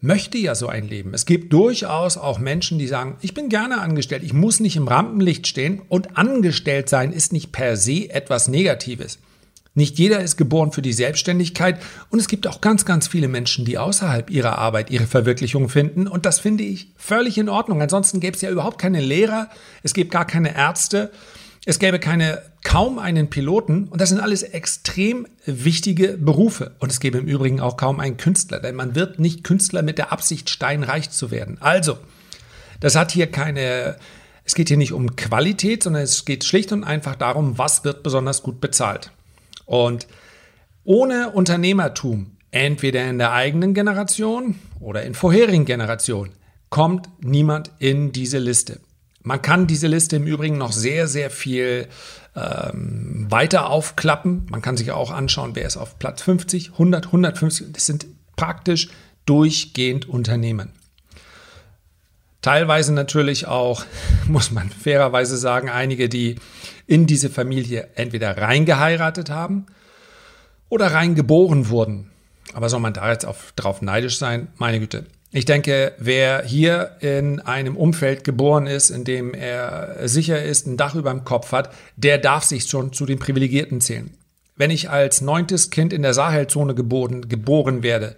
möchte 0.01 0.37
ja 0.37 0.53
so 0.53 0.67
ein 0.67 0.87
Leben. 0.87 1.13
Es 1.13 1.25
gibt 1.25 1.53
durchaus 1.53 2.17
auch 2.17 2.37
Menschen, 2.37 2.77
die 2.77 2.87
sagen, 2.87 3.15
ich 3.21 3.33
bin 3.33 3.47
gerne 3.47 3.79
angestellt, 3.79 4.23
ich 4.23 4.33
muss 4.33 4.59
nicht 4.59 4.75
im 4.75 4.89
Rampenlicht 4.89 5.47
stehen 5.47 5.81
und 5.87 6.17
angestellt 6.17 6.89
sein 6.89 7.13
ist 7.13 7.31
nicht 7.31 7.53
per 7.53 7.77
se 7.77 8.09
etwas 8.09 8.49
Negatives. 8.49 9.19
Nicht 9.75 9.97
jeder 9.97 10.21
ist 10.21 10.37
geboren 10.37 10.71
für 10.71 10.83
die 10.83 10.93
Selbstständigkeit. 10.93 11.81
Und 12.09 12.19
es 12.19 12.27
gibt 12.27 12.45
auch 12.45 12.61
ganz, 12.61 12.85
ganz 12.85 13.07
viele 13.07 13.27
Menschen, 13.27 13.65
die 13.65 13.79
außerhalb 13.79 14.29
ihrer 14.29 14.59
Arbeit 14.59 14.91
ihre 14.91 15.07
Verwirklichung 15.07 15.67
finden. 15.67 16.07
Und 16.07 16.25
das 16.25 16.39
finde 16.39 16.63
ich 16.63 16.93
völlig 16.95 17.37
in 17.39 17.49
Ordnung. 17.49 17.81
Ansonsten 17.81 18.19
gäbe 18.19 18.35
es 18.35 18.41
ja 18.41 18.51
überhaupt 18.51 18.79
keine 18.79 19.01
Lehrer, 19.01 19.49
es 19.81 19.93
gibt 19.93 20.11
gar 20.11 20.25
keine 20.25 20.55
Ärzte, 20.55 21.11
es 21.65 21.79
gäbe 21.79 21.97
keine, 21.97 22.43
kaum 22.63 22.99
einen 22.99 23.31
Piloten. 23.31 23.87
Und 23.87 23.99
das 23.99 24.09
sind 24.09 24.19
alles 24.19 24.43
extrem 24.43 25.25
wichtige 25.45 26.17
Berufe. 26.19 26.75
Und 26.79 26.91
es 26.91 26.99
gäbe 26.99 27.17
im 27.17 27.25
Übrigen 27.25 27.59
auch 27.59 27.75
kaum 27.75 27.99
einen 27.99 28.17
Künstler, 28.17 28.59
denn 28.59 28.75
man 28.75 28.93
wird 28.93 29.17
nicht 29.17 29.43
Künstler 29.43 29.81
mit 29.81 29.97
der 29.97 30.11
Absicht, 30.11 30.51
steinreich 30.51 31.09
zu 31.09 31.31
werden. 31.31 31.57
Also, 31.61 31.97
das 32.79 32.95
hat 32.95 33.11
hier 33.11 33.27
keine 33.27 33.95
es 34.45 34.55
geht 34.55 34.67
hier 34.67 34.77
nicht 34.77 34.91
um 34.91 35.15
Qualität, 35.15 35.83
sondern 35.83 36.03
es 36.03 36.25
geht 36.25 36.43
schlicht 36.43 36.71
und 36.73 36.83
einfach 36.83 37.15
darum, 37.15 37.57
was 37.57 37.85
wird 37.85 38.03
besonders 38.03 38.43
gut 38.43 38.59
bezahlt. 38.59 39.11
Und 39.65 40.07
ohne 40.83 41.31
Unternehmertum, 41.31 42.37
entweder 42.51 43.07
in 43.09 43.17
der 43.17 43.31
eigenen 43.31 43.73
Generation 43.73 44.55
oder 44.79 45.03
in 45.03 45.13
vorherigen 45.13 45.65
Generationen, 45.65 46.33
kommt 46.69 47.09
niemand 47.21 47.71
in 47.79 48.11
diese 48.11 48.39
Liste. 48.39 48.79
Man 49.21 49.41
kann 49.41 49.67
diese 49.67 49.87
Liste 49.87 50.17
im 50.17 50.27
Übrigen 50.27 50.57
noch 50.57 50.73
sehr, 50.73 51.07
sehr 51.07 51.29
viel 51.29 51.87
ähm, 52.35 53.27
weiter 53.29 53.69
aufklappen. 53.69 54.47
Man 54.49 54.61
kann 54.61 54.75
sich 54.75 54.91
auch 54.91 55.11
anschauen, 55.11 55.51
wer 55.53 55.65
ist 55.65 55.77
auf 55.77 55.97
Platz 55.97 56.21
50, 56.23 56.71
100, 56.73 57.05
150. 57.05 57.67
Das 57.71 57.85
sind 57.85 58.05
praktisch 58.35 58.89
durchgehend 59.25 60.09
Unternehmen. 60.09 60.73
Teilweise 62.43 62.93
natürlich 62.93 63.47
auch, 63.47 63.85
muss 64.27 64.51
man 64.51 64.69
fairerweise 64.69 65.37
sagen, 65.37 65.69
einige, 65.69 66.07
die 66.09 66.35
in 66.85 67.07
diese 67.07 67.31
Familie 67.31 67.87
entweder 67.95 68.37
reingeheiratet 68.37 69.31
haben 69.31 69.65
oder 70.69 70.87
reingeboren 70.87 71.69
wurden. 71.69 72.11
Aber 72.53 72.69
soll 72.69 72.81
man 72.81 72.93
da 72.93 73.09
jetzt 73.09 73.25
auf, 73.25 73.53
drauf 73.55 73.81
neidisch 73.81 74.17
sein? 74.17 74.49
Meine 74.57 74.79
Güte. 74.79 75.05
Ich 75.31 75.45
denke, 75.45 75.93
wer 75.97 76.43
hier 76.43 76.97
in 76.99 77.39
einem 77.39 77.75
Umfeld 77.75 78.23
geboren 78.23 78.67
ist, 78.67 78.91
in 78.91 79.03
dem 79.03 79.33
er 79.33 80.07
sicher 80.07 80.43
ist, 80.43 80.67
ein 80.67 80.77
Dach 80.77 80.93
über 80.93 81.09
dem 81.09 81.23
Kopf 81.23 81.53
hat, 81.53 81.73
der 81.95 82.19
darf 82.19 82.43
sich 82.43 82.65
schon 82.65 82.93
zu 82.93 83.07
den 83.07 83.17
Privilegierten 83.17 83.81
zählen. 83.81 84.11
Wenn 84.55 84.69
ich 84.69 84.91
als 84.91 85.21
neuntes 85.21 85.71
Kind 85.71 85.93
in 85.93 86.03
der 86.03 86.13
Sahelzone 86.13 86.75
geboren, 86.75 87.29
geboren 87.29 87.81
werde, 87.81 88.15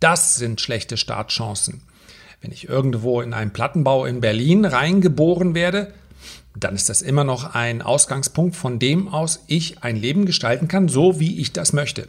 das 0.00 0.36
sind 0.36 0.60
schlechte 0.60 0.98
Startchancen. 0.98 1.82
Wenn 2.40 2.52
ich 2.52 2.68
irgendwo 2.68 3.20
in 3.20 3.34
einem 3.34 3.52
Plattenbau 3.52 4.04
in 4.06 4.20
Berlin 4.20 4.64
reingeboren 4.64 5.54
werde, 5.54 5.92
dann 6.54 6.74
ist 6.74 6.88
das 6.88 7.02
immer 7.02 7.24
noch 7.24 7.54
ein 7.54 7.82
Ausgangspunkt, 7.82 8.56
von 8.56 8.78
dem 8.78 9.08
aus 9.08 9.44
ich 9.46 9.82
ein 9.82 9.96
Leben 9.96 10.26
gestalten 10.26 10.68
kann, 10.68 10.88
so 10.88 11.20
wie 11.20 11.40
ich 11.40 11.52
das 11.52 11.72
möchte. 11.72 12.08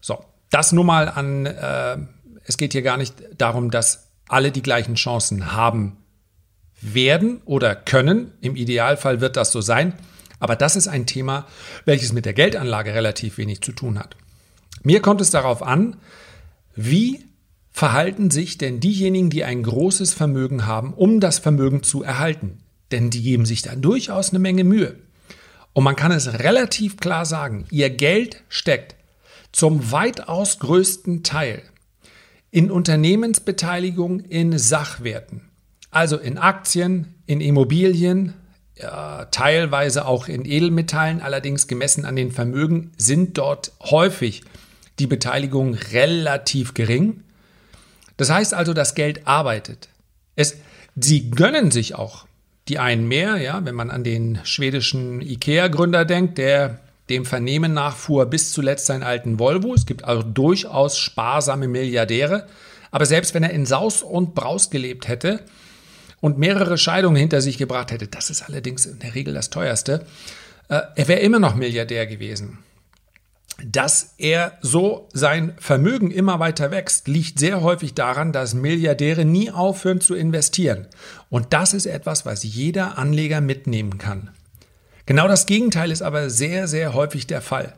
So, 0.00 0.24
das 0.50 0.72
nur 0.72 0.84
mal 0.84 1.08
an, 1.08 1.46
äh, 1.46 1.98
es 2.44 2.56
geht 2.56 2.72
hier 2.72 2.82
gar 2.82 2.96
nicht 2.96 3.14
darum, 3.38 3.70
dass 3.70 4.08
alle 4.28 4.52
die 4.52 4.62
gleichen 4.62 4.94
Chancen 4.94 5.52
haben 5.52 5.96
werden 6.80 7.40
oder 7.44 7.74
können. 7.74 8.32
Im 8.40 8.56
Idealfall 8.56 9.20
wird 9.20 9.36
das 9.36 9.52
so 9.52 9.60
sein. 9.60 9.94
Aber 10.40 10.56
das 10.56 10.76
ist 10.76 10.88
ein 10.88 11.06
Thema, 11.06 11.46
welches 11.86 12.12
mit 12.12 12.26
der 12.26 12.34
Geldanlage 12.34 12.94
relativ 12.94 13.38
wenig 13.38 13.62
zu 13.62 13.72
tun 13.72 13.98
hat. 13.98 14.16
Mir 14.82 15.00
kommt 15.00 15.22
es 15.22 15.30
darauf 15.30 15.62
an, 15.62 15.96
wie 16.76 17.24
verhalten 17.74 18.30
sich 18.30 18.56
denn 18.56 18.78
diejenigen, 18.80 19.28
die 19.28 19.44
ein 19.44 19.64
großes 19.64 20.14
Vermögen 20.14 20.64
haben, 20.64 20.94
um 20.94 21.20
das 21.20 21.40
Vermögen 21.40 21.82
zu 21.82 22.02
erhalten? 22.02 22.60
Denn 22.92 23.10
die 23.10 23.22
geben 23.22 23.44
sich 23.44 23.62
da 23.62 23.74
durchaus 23.74 24.30
eine 24.30 24.38
Menge 24.38 24.62
Mühe. 24.62 24.94
Und 25.72 25.82
man 25.82 25.96
kann 25.96 26.12
es 26.12 26.38
relativ 26.38 26.98
klar 26.98 27.26
sagen, 27.26 27.66
ihr 27.70 27.90
Geld 27.90 28.44
steckt 28.48 28.94
zum 29.50 29.90
weitaus 29.90 30.60
größten 30.60 31.24
Teil 31.24 31.62
in 32.52 32.70
Unternehmensbeteiligung 32.70 34.20
in 34.20 34.56
Sachwerten. 34.56 35.42
Also 35.90 36.16
in 36.16 36.38
Aktien, 36.38 37.16
in 37.26 37.40
Immobilien, 37.40 38.34
ja, 38.76 39.24
teilweise 39.26 40.06
auch 40.06 40.28
in 40.28 40.44
Edelmetallen, 40.44 41.20
allerdings 41.20 41.66
gemessen 41.66 42.04
an 42.04 42.14
den 42.14 42.30
Vermögen 42.30 42.92
sind 42.96 43.36
dort 43.36 43.72
häufig 43.80 44.42
die 45.00 45.08
Beteiligung 45.08 45.74
relativ 45.74 46.74
gering. 46.74 47.24
Das 48.16 48.30
heißt 48.30 48.54
also, 48.54 48.74
das 48.74 48.94
Geld 48.94 49.26
arbeitet. 49.26 49.88
Es, 50.36 50.56
sie 50.96 51.30
gönnen 51.30 51.70
sich 51.70 51.94
auch 51.94 52.26
die 52.68 52.78
einen 52.78 53.06
mehr, 53.06 53.36
ja, 53.36 53.64
wenn 53.64 53.74
man 53.74 53.90
an 53.90 54.04
den 54.04 54.38
schwedischen 54.44 55.20
IKEA-Gründer 55.20 56.04
denkt, 56.04 56.38
der 56.38 56.80
dem 57.10 57.26
Vernehmen 57.26 57.74
nachfuhr 57.74 58.26
bis 58.26 58.52
zuletzt 58.52 58.86
seinen 58.86 59.02
alten 59.02 59.38
Volvo. 59.38 59.74
Es 59.74 59.84
gibt 59.84 60.04
also 60.04 60.22
durchaus 60.22 60.96
sparsame 60.96 61.68
Milliardäre. 61.68 62.46
Aber 62.90 63.04
selbst 63.04 63.34
wenn 63.34 63.42
er 63.42 63.50
in 63.50 63.66
Saus 63.66 64.02
und 64.02 64.34
Braus 64.34 64.70
gelebt 64.70 65.08
hätte 65.08 65.40
und 66.20 66.38
mehrere 66.38 66.78
Scheidungen 66.78 67.16
hinter 67.16 67.42
sich 67.42 67.58
gebracht 67.58 67.90
hätte, 67.90 68.06
das 68.06 68.30
ist 68.30 68.42
allerdings 68.42 68.86
in 68.86 69.00
der 69.00 69.14
Regel 69.14 69.34
das 69.34 69.50
teuerste, 69.50 70.06
äh, 70.68 70.80
er 70.94 71.08
wäre 71.08 71.20
immer 71.20 71.40
noch 71.40 71.56
Milliardär 71.56 72.06
gewesen 72.06 72.63
dass 73.62 74.14
er 74.18 74.58
so 74.60 75.08
sein 75.12 75.54
Vermögen 75.58 76.10
immer 76.10 76.40
weiter 76.40 76.70
wächst, 76.70 77.06
liegt 77.08 77.38
sehr 77.38 77.62
häufig 77.62 77.94
daran, 77.94 78.32
dass 78.32 78.54
Milliardäre 78.54 79.24
nie 79.24 79.50
aufhören 79.50 80.00
zu 80.00 80.14
investieren. 80.14 80.88
Und 81.30 81.52
das 81.52 81.72
ist 81.72 81.86
etwas, 81.86 82.26
was 82.26 82.42
jeder 82.42 82.98
Anleger 82.98 83.40
mitnehmen 83.40 83.98
kann. 83.98 84.30
Genau 85.06 85.28
das 85.28 85.46
Gegenteil 85.46 85.90
ist 85.90 86.02
aber 86.02 86.30
sehr, 86.30 86.66
sehr 86.66 86.94
häufig 86.94 87.26
der 87.26 87.42
Fall. 87.42 87.74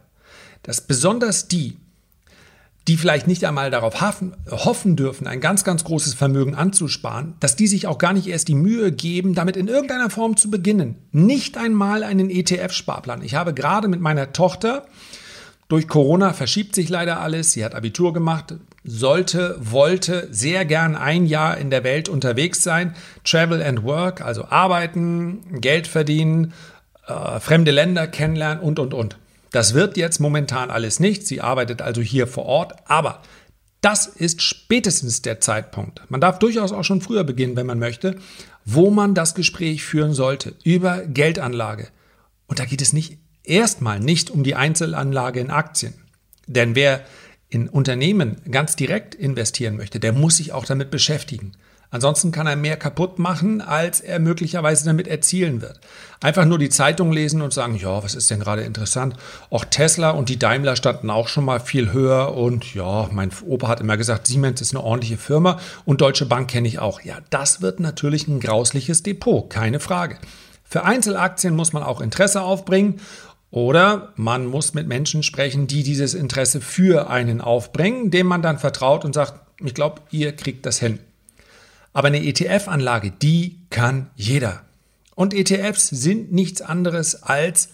Dass 0.63 0.81
besonders 0.81 1.49
die, 1.49 1.77
die 2.89 2.97
vielleicht 2.97 3.27
nicht 3.27 3.45
einmal 3.45 3.71
darauf 3.71 4.01
hoffen 4.01 4.97
dürfen, 4.97 5.27
ein 5.27 5.41
ganz, 5.41 5.65
ganz 5.65 5.83
großes 5.85 6.15
Vermögen 6.15 6.55
anzusparen, 6.55 7.35
dass 7.41 7.57
die 7.57 7.67
sich 7.67 7.87
auch 7.87 7.99
gar 7.99 8.13
nicht 8.13 8.29
erst 8.29 8.49
die 8.49 8.55
Mühe 8.55 8.93
geben, 8.93 9.35
damit 9.35 9.57
in 9.57 9.67
irgendeiner 9.67 10.09
Form 10.09 10.37
zu 10.37 10.51
beginnen. 10.51 10.97
Nicht 11.11 11.59
einmal 11.59 12.05
einen 12.05 12.31
ETF-Sparplan. 12.31 13.23
Ich 13.23 13.35
habe 13.35 13.55
gerade 13.55 13.89
mit 13.89 14.01
meiner 14.01 14.33
Tochter 14.33 14.87
durch 15.69 15.89
Corona 15.89 16.33
verschiebt 16.33 16.75
sich 16.75 16.89
leider 16.89 17.21
alles. 17.21 17.53
Sie 17.53 17.65
hat 17.65 17.75
Abitur 17.75 18.13
gemacht, 18.13 18.55
sollte, 18.85 19.57
wollte 19.59 20.29
sehr 20.31 20.65
gern 20.65 20.95
ein 20.95 21.27
Jahr 21.27 21.59
in 21.59 21.71
der 21.71 21.83
Welt 21.83 22.09
unterwegs 22.09 22.63
sein. 22.63 22.95
Travel 23.25 23.63
and 23.63 23.83
Work, 23.83 24.21
also 24.21 24.45
arbeiten, 24.45 25.61
Geld 25.61 25.89
verdienen, 25.89 26.53
äh, 27.09 27.41
fremde 27.41 27.73
Länder 27.73 28.07
kennenlernen 28.07 28.63
und, 28.63 28.79
und, 28.79 28.95
und. 28.95 29.19
Das 29.51 29.75
wird 29.75 29.97
jetzt 29.97 30.21
momentan 30.21 30.71
alles 30.71 31.01
nicht. 31.01 31.27
Sie 31.27 31.41
arbeitet 31.41 31.83
also 31.83 32.01
hier 32.01 32.27
vor 32.27 32.47
Ort. 32.47 32.75
Aber 32.85 33.23
das 33.81 34.07
ist 34.07 34.43
spätestens 34.43 35.23
der 35.23 35.41
Zeitpunkt. 35.41 36.03
Man 36.09 36.21
darf 36.21 36.39
durchaus 36.39 36.73
auch 36.73 36.85
schon 36.85 37.01
früher 37.01 37.25
beginnen, 37.25 37.57
wenn 37.57 37.67
man 37.67 37.79
möchte, 37.79 38.17
wo 38.65 38.91
man 38.91 39.15
das 39.15 39.35
Gespräch 39.35 39.85
führen 39.85 40.13
sollte 40.13 40.55
über 40.63 41.03
Geldanlage. 41.07 41.89
Und 42.47 42.59
da 42.59 42.65
geht 42.65 42.83
es 42.83 42.93
nicht 42.93 43.19
erstmal 43.47 44.01
nicht 44.01 44.31
um 44.31 44.45
die 44.45 44.55
Einzelanlage 44.55 45.41
in 45.41 45.51
Aktien. 45.51 45.95
Denn 46.47 46.75
wer 46.75 47.05
in 47.49 47.69
Unternehmen 47.69 48.37
ganz 48.51 48.77
direkt 48.77 49.15
investieren 49.15 49.77
möchte, 49.77 50.01
der 50.01 50.13
muss 50.13 50.37
sich 50.37 50.53
auch 50.53 50.65
damit 50.65 50.91
beschäftigen. 50.91 51.53
Ansonsten 51.91 52.33
kann 52.33 52.49
er 52.49 52.57
mehr 52.57 52.77
kaputt 52.77 53.21
machen, 53.21 53.61
als 53.61 54.01
er 54.01 54.19
möglicherweise 54.19 54.85
damit 54.85 55.07
erzielen 55.07 55.63
wird. 55.63 55.79
Einfach 56.21 56.45
nur 56.45 56.59
die 56.59 56.69
Zeitung 56.69 57.13
lesen 57.13 57.43
und 57.43 57.53
sagen, 57.53 57.77
ja, 57.77 58.03
was 58.03 58.17
ist 58.17 58.29
denn 58.31 58.41
gerade 58.41 58.63
interessant? 58.63 59.15
Auch 59.51 59.65
Tesla 59.65 60.11
und 60.11 60.29
die 60.29 60.39
Daimler 60.39 60.75
standen 60.75 61.11
auch 61.11 61.29
schon 61.29 61.45
mal 61.45 61.61
viel 61.61 61.93
höher 61.93 62.35
und 62.35 62.75
ja, 62.75 63.09
mein 63.13 63.31
Opa 63.47 63.69
hat 63.69 63.81
immer 63.81 63.97
gesagt, 63.97 64.27
Siemens 64.27 64.61
ist 64.61 64.75
eine 64.75 64.83
ordentliche 64.83 65.17
Firma 65.17 65.61
und 65.85 66.01
Deutsche 66.01 66.27
Bank 66.27 66.51
kenne 66.51 66.67
ich 66.67 66.81
auch. 66.81 67.03
Ja, 67.03 67.19
das 67.31 67.63
wird 67.63 67.79
natürlich 67.79 68.27
ein 68.27 68.41
grausliches 68.41 69.05
Depot, 69.05 69.49
keine 69.49 69.79
Frage. 69.79 70.19
Für 70.65 70.83
Einzelaktien 70.85 71.55
muss 71.55 71.73
man 71.73 71.85
auch 71.85 72.01
Interesse 72.01 72.43
aufbringen 72.43 73.01
Oder 73.51 74.13
man 74.17 74.47
muss 74.47 74.75
mit 74.75 74.87
Menschen 74.87 75.23
sprechen, 75.23 75.67
die 75.67 75.83
dieses 75.83 76.15
Interesse 76.15 76.61
für 76.61 77.09
einen 77.09 77.41
aufbringen, 77.41 78.11
dem 78.11 78.27
man 78.27 78.43
dann 78.43 78.59
vertraut 78.59 79.05
und 79.05 79.15
sagt, 79.15 79.41
ich 79.65 79.75
glaube, 79.75 80.03
ihr 80.11 80.33
kriegt 80.33 80.67
das 80.67 80.79
hin. 80.79 80.99
Aber 81.93 82.09
eine 82.09 82.23
ETF-Anlage, 82.23 83.11
die 83.11 83.57
kann 83.71 84.11
jeder. 84.17 84.63
Und 85.15 85.33
ETFs 85.33 85.89
sind 85.89 86.33
nichts 86.33 86.61
anderes 86.61 87.23
als 87.23 87.71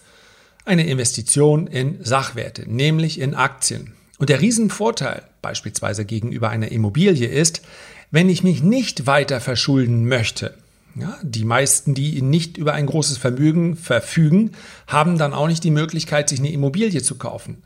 eine 0.63 0.87
Investition 0.87 1.67
in 1.67 2.03
Sachwerte, 2.03 2.63
nämlich 2.69 3.19
in 3.19 3.35
Aktien. 3.35 3.93
Und 4.17 4.29
der 4.29 4.39
Riesenvorteil 4.39 5.23
beispielsweise 5.41 6.05
gegenüber 6.05 6.49
einer 6.49 6.71
Immobilie 6.71 7.27
ist, 7.27 7.63
wenn 8.11 8.29
ich 8.29 8.43
mich 8.43 8.63
nicht 8.63 9.07
weiter 9.07 9.41
verschulden 9.41 10.07
möchte, 10.07 10.57
ja, 10.95 11.17
die 11.23 11.45
meisten, 11.45 11.93
die 11.93 12.21
nicht 12.21 12.57
über 12.57 12.73
ein 12.73 12.85
großes 12.85 13.17
Vermögen 13.17 13.75
verfügen, 13.75 14.51
haben 14.87 15.17
dann 15.17 15.33
auch 15.33 15.47
nicht 15.47 15.63
die 15.63 15.71
Möglichkeit, 15.71 16.29
sich 16.29 16.39
eine 16.39 16.51
Immobilie 16.51 17.01
zu 17.01 17.15
kaufen. 17.15 17.63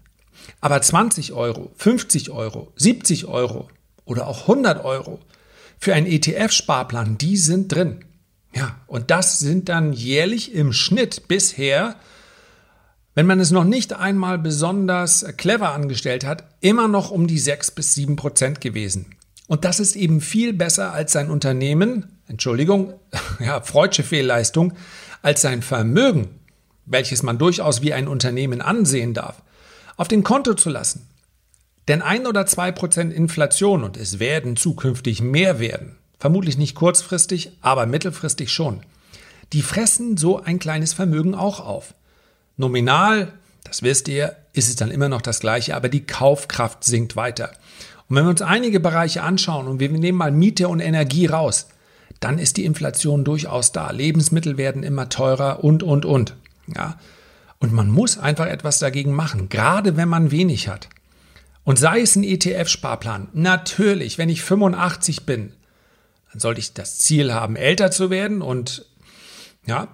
Aber 0.61 0.81
20 0.81 1.33
Euro, 1.33 1.71
50 1.75 2.31
Euro, 2.31 2.71
70 2.77 3.25
Euro 3.25 3.69
oder 4.05 4.27
auch 4.27 4.41
100 4.41 4.83
Euro 4.83 5.19
für 5.77 5.93
einen 5.93 6.07
ETF-Sparplan, 6.07 7.17
die 7.17 7.37
sind 7.37 7.73
drin. 7.73 8.05
Ja, 8.55 8.77
und 8.87 9.11
das 9.11 9.39
sind 9.39 9.69
dann 9.69 9.93
jährlich 9.93 10.53
im 10.53 10.73
Schnitt 10.73 11.27
bisher, 11.27 11.95
wenn 13.13 13.25
man 13.25 13.39
es 13.39 13.51
noch 13.51 13.65
nicht 13.65 13.93
einmal 13.93 14.39
besonders 14.39 15.25
clever 15.37 15.73
angestellt 15.73 16.25
hat, 16.25 16.45
immer 16.61 16.87
noch 16.87 17.11
um 17.11 17.27
die 17.27 17.39
6 17.39 17.71
bis 17.71 17.93
7 17.93 18.15
Prozent 18.15 18.61
gewesen. 18.61 19.17
Und 19.47 19.65
das 19.65 19.79
ist 19.79 19.95
eben 19.95 20.21
viel 20.21 20.53
besser 20.53 20.93
als 20.93 21.11
sein 21.13 21.29
Unternehmen, 21.29 22.16
Entschuldigung, 22.27 22.93
ja, 23.39 23.61
freudsche 23.61 24.03
Fehlleistung, 24.03 24.73
als 25.21 25.41
sein 25.41 25.61
Vermögen, 25.61 26.29
welches 26.85 27.23
man 27.23 27.37
durchaus 27.37 27.81
wie 27.81 27.93
ein 27.93 28.07
Unternehmen 28.07 28.61
ansehen 28.61 29.13
darf, 29.13 29.41
auf 29.95 30.07
dem 30.07 30.23
Konto 30.23 30.53
zu 30.53 30.69
lassen. 30.69 31.07
Denn 31.87 32.01
ein 32.01 32.27
oder 32.27 32.45
zwei 32.45 32.71
Prozent 32.71 33.13
Inflation, 33.13 33.83
und 33.83 33.97
es 33.97 34.19
werden 34.19 34.57
zukünftig 34.57 35.21
mehr 35.21 35.59
werden, 35.59 35.95
vermutlich 36.19 36.57
nicht 36.57 36.75
kurzfristig, 36.75 37.51
aber 37.61 37.85
mittelfristig 37.85 38.51
schon, 38.51 38.81
die 39.53 39.61
fressen 39.61 40.17
so 40.17 40.41
ein 40.41 40.59
kleines 40.59 40.93
Vermögen 40.93 41.33
auch 41.33 41.61
auf. 41.61 41.93
Nominal, 42.57 43.31
das 43.63 43.83
wisst 43.83 44.07
ihr, 44.09 44.35
ist 44.51 44.67
es 44.67 44.75
dann 44.75 44.91
immer 44.91 45.07
noch 45.07 45.21
das 45.21 45.39
gleiche, 45.39 45.75
aber 45.75 45.87
die 45.87 46.05
Kaufkraft 46.05 46.83
sinkt 46.83 47.15
weiter. 47.15 47.51
Und 48.09 48.17
wenn 48.17 48.25
wir 48.25 48.31
uns 48.31 48.41
einige 48.41 48.79
Bereiche 48.79 49.21
anschauen 49.23 49.67
und 49.67 49.79
wir 49.79 49.89
nehmen 49.89 50.17
mal 50.17 50.31
Miete 50.31 50.67
und 50.67 50.79
Energie 50.79 51.27
raus, 51.27 51.67
dann 52.19 52.39
ist 52.39 52.57
die 52.57 52.65
Inflation 52.65 53.23
durchaus 53.23 53.71
da. 53.71 53.91
Lebensmittel 53.91 54.57
werden 54.57 54.83
immer 54.83 55.09
teurer 55.09 55.63
und, 55.63 55.83
und, 55.83 56.05
und. 56.05 56.35
Ja. 56.73 56.97
Und 57.59 57.73
man 57.73 57.89
muss 57.89 58.17
einfach 58.17 58.47
etwas 58.47 58.79
dagegen 58.79 59.13
machen, 59.13 59.49
gerade 59.49 59.97
wenn 59.97 60.09
man 60.09 60.31
wenig 60.31 60.67
hat. 60.67 60.89
Und 61.63 61.77
sei 61.79 62.01
es 62.01 62.15
ein 62.15 62.23
ETF-Sparplan. 62.23 63.29
Natürlich, 63.33 64.17
wenn 64.17 64.29
ich 64.29 64.41
85 64.41 65.25
bin, 65.25 65.53
dann 66.31 66.39
sollte 66.39 66.59
ich 66.59 66.73
das 66.73 66.97
Ziel 66.97 67.33
haben, 67.33 67.55
älter 67.55 67.91
zu 67.91 68.09
werden 68.09 68.41
und 68.41 68.85
ja, 69.65 69.87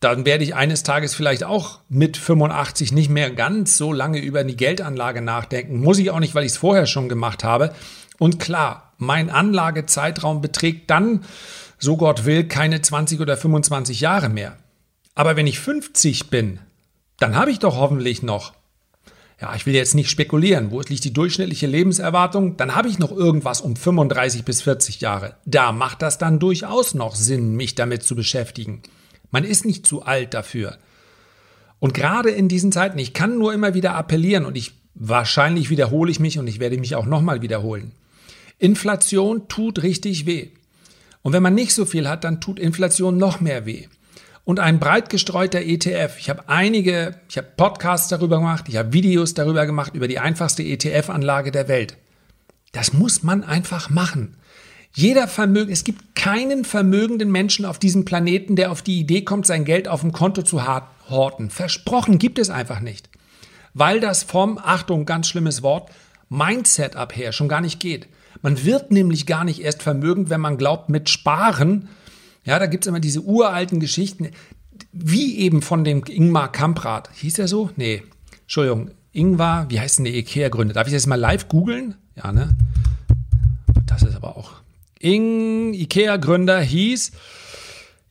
dann 0.00 0.26
werde 0.26 0.44
ich 0.44 0.54
eines 0.54 0.82
Tages 0.82 1.14
vielleicht 1.14 1.44
auch 1.44 1.80
mit 1.88 2.16
85 2.16 2.92
nicht 2.92 3.08
mehr 3.08 3.30
ganz 3.30 3.78
so 3.78 3.92
lange 3.92 4.18
über 4.18 4.44
die 4.44 4.56
Geldanlage 4.56 5.22
nachdenken. 5.22 5.80
Muss 5.80 5.98
ich 5.98 6.10
auch 6.10 6.20
nicht, 6.20 6.34
weil 6.34 6.44
ich 6.44 6.52
es 6.52 6.58
vorher 6.58 6.86
schon 6.86 7.08
gemacht 7.08 7.42
habe. 7.42 7.74
Und 8.18 8.38
klar, 8.38 8.92
mein 8.98 9.30
Anlagezeitraum 9.30 10.40
beträgt 10.40 10.90
dann, 10.90 11.24
so 11.78 11.96
Gott 11.96 12.24
will, 12.24 12.44
keine 12.44 12.80
20 12.80 13.20
oder 13.20 13.36
25 13.36 14.00
Jahre 14.00 14.28
mehr. 14.28 14.56
Aber 15.14 15.36
wenn 15.36 15.46
ich 15.46 15.60
50 15.60 16.30
bin, 16.30 16.58
dann 17.18 17.36
habe 17.36 17.50
ich 17.50 17.58
doch 17.58 17.76
hoffentlich 17.76 18.22
noch, 18.22 18.52
ja, 19.40 19.54
ich 19.54 19.66
will 19.66 19.74
jetzt 19.74 19.94
nicht 19.94 20.10
spekulieren, 20.10 20.70
wo 20.70 20.80
liegt 20.80 21.04
die 21.04 21.12
durchschnittliche 21.12 21.66
Lebenserwartung, 21.66 22.56
dann 22.56 22.74
habe 22.74 22.88
ich 22.88 22.98
noch 22.98 23.12
irgendwas 23.12 23.60
um 23.60 23.76
35 23.76 24.44
bis 24.44 24.62
40 24.62 25.00
Jahre. 25.00 25.36
Da 25.44 25.72
macht 25.72 26.02
das 26.02 26.18
dann 26.18 26.38
durchaus 26.38 26.94
noch 26.94 27.14
Sinn, 27.14 27.54
mich 27.54 27.74
damit 27.74 28.02
zu 28.02 28.14
beschäftigen. 28.14 28.82
Man 29.30 29.44
ist 29.44 29.64
nicht 29.64 29.86
zu 29.86 30.02
alt 30.02 30.34
dafür. 30.34 30.78
Und 31.80 31.92
gerade 31.92 32.30
in 32.30 32.48
diesen 32.48 32.72
Zeiten, 32.72 32.98
ich 32.98 33.12
kann 33.12 33.36
nur 33.36 33.52
immer 33.52 33.74
wieder 33.74 33.94
appellieren 33.94 34.46
und 34.46 34.56
ich 34.56 34.72
wahrscheinlich 34.94 35.70
wiederhole 35.70 36.10
ich 36.10 36.20
mich 36.20 36.38
und 36.38 36.46
ich 36.46 36.60
werde 36.60 36.78
mich 36.78 36.94
auch 36.94 37.06
nochmal 37.06 37.42
wiederholen. 37.42 37.92
Inflation 38.58 39.48
tut 39.48 39.82
richtig 39.82 40.26
weh. 40.26 40.50
Und 41.22 41.32
wenn 41.32 41.42
man 41.42 41.54
nicht 41.54 41.74
so 41.74 41.84
viel 41.86 42.08
hat, 42.08 42.24
dann 42.24 42.40
tut 42.40 42.58
Inflation 42.58 43.16
noch 43.16 43.40
mehr 43.40 43.66
weh. 43.66 43.86
Und 44.44 44.60
ein 44.60 44.78
breit 44.78 45.08
gestreuter 45.08 45.62
ETF. 45.62 46.16
Ich 46.18 46.28
habe 46.28 46.48
einige, 46.48 47.18
ich 47.28 47.38
habe 47.38 47.48
Podcasts 47.56 48.08
darüber 48.08 48.38
gemacht, 48.38 48.66
ich 48.68 48.76
habe 48.76 48.92
Videos 48.92 49.32
darüber 49.32 49.64
gemacht, 49.64 49.94
über 49.94 50.06
die 50.06 50.18
einfachste 50.18 50.62
ETF-Anlage 50.62 51.50
der 51.50 51.68
Welt. 51.68 51.96
Das 52.72 52.92
muss 52.92 53.22
man 53.22 53.42
einfach 53.42 53.88
machen. 53.88 54.36
Jeder 54.92 55.26
Vermögen, 55.26 55.72
es 55.72 55.82
gibt 55.82 56.14
keinen 56.14 56.64
vermögenden 56.64 57.32
Menschen 57.32 57.64
auf 57.64 57.78
diesem 57.78 58.04
Planeten, 58.04 58.54
der 58.54 58.70
auf 58.70 58.82
die 58.82 59.00
Idee 59.00 59.22
kommt, 59.22 59.46
sein 59.46 59.64
Geld 59.64 59.88
auf 59.88 60.02
dem 60.02 60.12
Konto 60.12 60.42
zu 60.42 60.62
horten. 61.08 61.50
Versprochen 61.50 62.18
gibt 62.18 62.38
es 62.38 62.50
einfach 62.50 62.80
nicht. 62.80 63.08
Weil 63.72 63.98
das 63.98 64.22
vom, 64.22 64.58
Achtung, 64.58 65.04
ganz 65.04 65.28
schlimmes 65.28 65.62
Wort, 65.62 65.90
Mindset 66.28 66.96
abher 66.96 67.32
schon 67.32 67.48
gar 67.48 67.60
nicht 67.60 67.80
geht. 67.80 68.08
Man 68.42 68.64
wird 68.64 68.90
nämlich 68.90 69.26
gar 69.26 69.44
nicht 69.44 69.60
erst 69.60 69.82
vermögend, 69.82 70.30
wenn 70.30 70.40
man 70.40 70.58
glaubt, 70.58 70.88
mit 70.88 71.08
Sparen, 71.08 71.88
ja, 72.44 72.58
da 72.58 72.66
gibt 72.66 72.84
es 72.84 72.88
immer 72.88 73.00
diese 73.00 73.22
uralten 73.22 73.80
Geschichten, 73.80 74.30
wie 74.92 75.38
eben 75.38 75.62
von 75.62 75.84
dem 75.84 76.02
Ingmar 76.06 76.52
Kamprad. 76.52 77.10
Hieß 77.14 77.38
er 77.38 77.48
so? 77.48 77.70
Nee, 77.76 78.02
Entschuldigung, 78.42 78.90
Ingvar, 79.12 79.70
wie 79.70 79.80
heißt 79.80 79.98
denn 79.98 80.04
der 80.04 80.14
Ikea-Gründer? 80.14 80.74
Darf 80.74 80.88
ich 80.88 80.92
das 80.92 81.06
mal 81.06 81.14
live 81.14 81.48
googeln? 81.48 81.94
Ja, 82.16 82.32
ne? 82.32 82.56
Das 83.86 84.02
ist 84.02 84.16
aber 84.16 84.36
auch 84.36 84.52
Ing, 84.98 85.74
IKEA-Gründer 85.74 86.60
hieß 86.60 87.12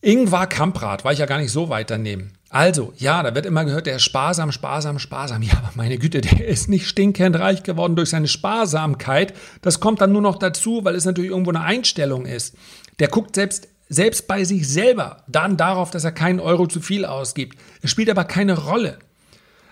Ingvar 0.02 0.48
Kamprad, 0.48 1.04
war 1.04 1.14
ich 1.14 1.20
ja 1.20 1.26
gar 1.26 1.40
nicht 1.40 1.52
so 1.52 1.70
weit 1.70 1.90
daneben. 1.90 2.34
Also, 2.54 2.94
ja, 2.98 3.24
da 3.24 3.34
wird 3.34 3.46
immer 3.46 3.66
gehört, 3.66 3.88
der 3.88 3.96
ist 3.96 4.04
sparsam, 4.04 4.52
sparsam, 4.52 5.00
sparsam. 5.00 5.42
Ja, 5.42 5.54
aber 5.58 5.72
meine 5.76 5.98
Güte, 5.98 6.22
der 6.22 6.48
ist 6.48 6.70
nicht 6.70 6.88
stinkend 6.88 7.38
reich 7.38 7.64
geworden 7.64 7.96
durch 7.96 8.12
seine 8.12 8.28
Sparsamkeit. 8.28 9.34
Das 9.62 9.80
kommt 9.80 10.02
dann 10.02 10.12
nur 10.12 10.22
noch 10.22 10.38
dazu, 10.38 10.86
weil 10.86 10.96
es 10.96 11.06
natürlich 11.06 11.32
irgendwo 11.32 11.50
eine 11.50 11.62
Einstellung 11.62 12.26
ist. 12.26 12.56
Der 13.00 13.08
guckt 13.08 13.36
selbst, 13.36 13.68
selbst 13.90 14.28
bei 14.28 14.44
sich 14.44 14.70
selber 14.70 15.24
dann 15.28 15.58
darauf, 15.58 15.90
dass 15.90 16.04
er 16.04 16.12
keinen 16.12 16.40
Euro 16.40 16.68
zu 16.68 16.80
viel 16.80 17.06
ausgibt. 17.06 17.58
Es 17.82 17.90
spielt 17.90 18.10
aber 18.10 18.24
keine 18.24 18.58
Rolle. 18.58 19.00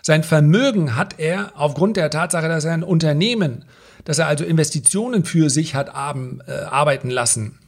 Sein 0.01 0.23
Vermögen 0.23 0.95
hat 0.95 1.19
er 1.19 1.51
aufgrund 1.55 1.97
der 1.97 2.09
Tatsache, 2.09 2.47
dass 2.47 2.65
er 2.65 2.73
ein 2.73 2.83
Unternehmen 2.83 3.65
dass 4.05 4.19
er 4.19 4.27
also 4.27 4.43
Investitionen 4.43 5.25
für 5.25 5.49
sich 5.49 5.75
hat 5.75 5.89
äh, 5.89 6.51
arbeiten 6.51 7.09
lassen, 7.09 7.59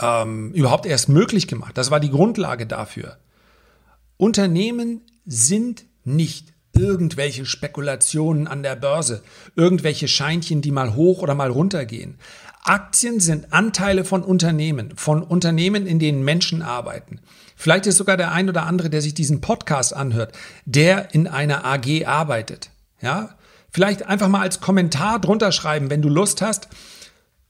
ähm, 0.00 0.52
überhaupt 0.52 0.86
erst 0.86 1.08
möglich 1.08 1.46
gemacht. 1.48 1.76
Das 1.76 1.90
war 1.90 2.00
die 2.00 2.10
Grundlage 2.10 2.66
dafür. 2.66 3.16
Unternehmen 4.16 5.02
sind 5.24 5.84
nicht 6.04 6.52
irgendwelche 6.72 7.46
Spekulationen 7.46 8.46
an 8.46 8.62
der 8.62 8.76
Börse, 8.76 9.22
irgendwelche 9.54 10.08
Scheinchen, 10.08 10.60
die 10.60 10.70
mal 10.70 10.94
hoch 10.94 11.22
oder 11.22 11.34
mal 11.34 11.50
runter 11.50 11.84
gehen. 11.86 12.18
Aktien 12.64 13.20
sind 13.20 13.52
Anteile 13.52 14.04
von 14.04 14.22
Unternehmen, 14.22 14.96
von 14.96 15.22
Unternehmen, 15.22 15.86
in 15.86 15.98
denen 15.98 16.24
Menschen 16.24 16.62
arbeiten. 16.62 17.20
Vielleicht 17.54 17.86
ist 17.86 17.96
sogar 17.96 18.16
der 18.16 18.32
ein 18.32 18.48
oder 18.48 18.64
andere, 18.64 18.90
der 18.90 19.00
sich 19.00 19.14
diesen 19.14 19.40
Podcast 19.40 19.94
anhört, 19.94 20.36
der 20.64 21.14
in 21.14 21.26
einer 21.28 21.64
AG 21.64 22.04
arbeitet. 22.06 22.70
Ja, 23.00 23.36
Vielleicht 23.76 24.06
einfach 24.06 24.28
mal 24.28 24.40
als 24.40 24.60
Kommentar 24.60 25.20
drunter 25.20 25.52
schreiben, 25.52 25.90
wenn 25.90 26.00
du 26.00 26.08
Lust 26.08 26.40
hast. 26.40 26.68